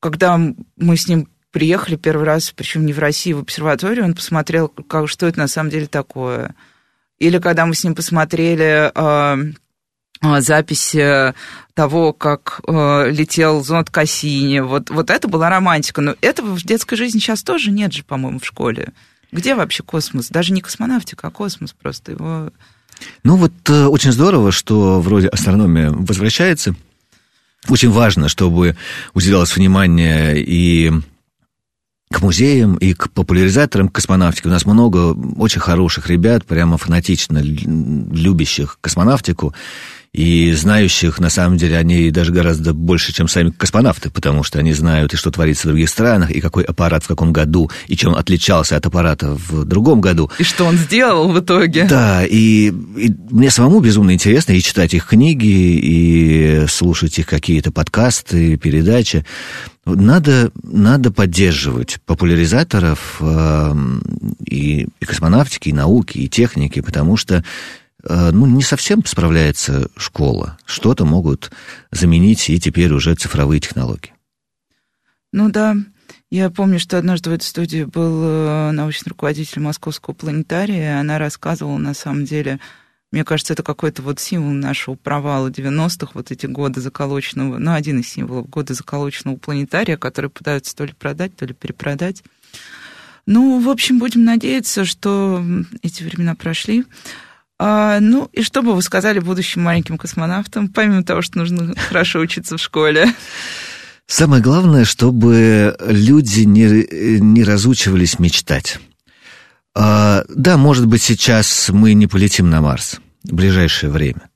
[0.00, 0.38] когда
[0.76, 5.08] мы с ним приехали первый раз, причем не в России, в обсерваторию, он посмотрел, как,
[5.08, 6.54] что это на самом деле такое.
[7.18, 9.52] Или когда мы с ним посмотрели э,
[10.40, 11.34] записи
[11.74, 16.00] того, как э, летел зонд Кассини, вот, вот это была романтика.
[16.00, 18.92] Но этого в детской жизни сейчас тоже нет же, по-моему, в школе.
[19.32, 20.28] Где вообще космос?
[20.28, 22.12] Даже не космонавтика, а космос просто.
[22.12, 22.50] Его...
[23.22, 26.74] Ну вот э, очень здорово, что вроде астрономия возвращается.
[27.68, 28.76] Очень важно, чтобы
[29.12, 30.90] уделялось внимание и
[32.12, 34.48] к музеям и к популяризаторам космонавтики.
[34.48, 39.54] У нас много очень хороших ребят, прямо фанатично любящих космонавтику
[40.12, 44.72] и знающих, на самом деле, они даже гораздо больше, чем сами космонавты, потому что они
[44.72, 48.12] знают, и что творится в других странах, и какой аппарат в каком году, и чем
[48.12, 50.28] он отличался от аппарата в другом году.
[50.38, 51.84] И что он сделал в итоге.
[51.84, 57.70] Да, и, и мне самому безумно интересно и читать их книги, и слушать их какие-то
[57.70, 59.24] подкасты, передачи.
[59.84, 63.74] Надо, надо поддерживать популяризаторов э,
[64.44, 67.44] и, и космонавтики, и науки, и техники, потому что
[68.08, 70.58] ну, не совсем справляется школа.
[70.64, 71.50] Что-то могут
[71.90, 74.12] заменить и теперь уже цифровые технологии.
[75.32, 75.76] Ну да,
[76.30, 81.18] я помню, что однажды в этой студии был э, научный руководитель Московского планетария, и она
[81.18, 82.60] рассказывала, на самом деле,
[83.10, 87.98] мне кажется, это какой-то вот символ нашего провала 90-х, вот эти годы заколоченного, ну, один
[87.98, 92.22] из символов года заколоченного планетария, который пытаются то ли продать, то ли перепродать.
[93.26, 95.44] Ну, в общем, будем надеяться, что
[95.82, 96.84] эти времена прошли.
[97.62, 102.20] А, ну, и что бы вы сказали будущим маленьким космонавтам, помимо того, что нужно хорошо
[102.20, 103.12] учиться в школе?
[104.06, 108.78] Самое главное, чтобы люди не, не разучивались мечтать.
[109.76, 114.30] А, да, может быть, сейчас мы не полетим на Марс в ближайшее время.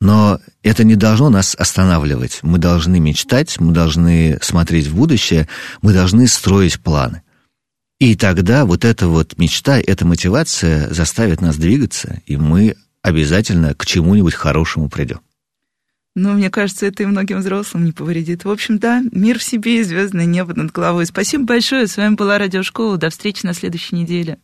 [0.00, 2.40] Но это не должно нас останавливать.
[2.42, 5.48] Мы должны мечтать, мы должны смотреть в будущее,
[5.80, 7.22] мы должны строить планы.
[8.00, 13.86] И тогда вот эта вот мечта, эта мотивация заставит нас двигаться, и мы обязательно к
[13.86, 15.20] чему-нибудь хорошему придем.
[16.16, 18.44] Ну, мне кажется, это и многим взрослым не повредит.
[18.44, 21.06] В общем, да, мир в себе и звездное небо над головой.
[21.06, 21.88] Спасибо большое.
[21.88, 22.96] С вами была Радиошкола.
[22.98, 24.38] До встречи на следующей неделе.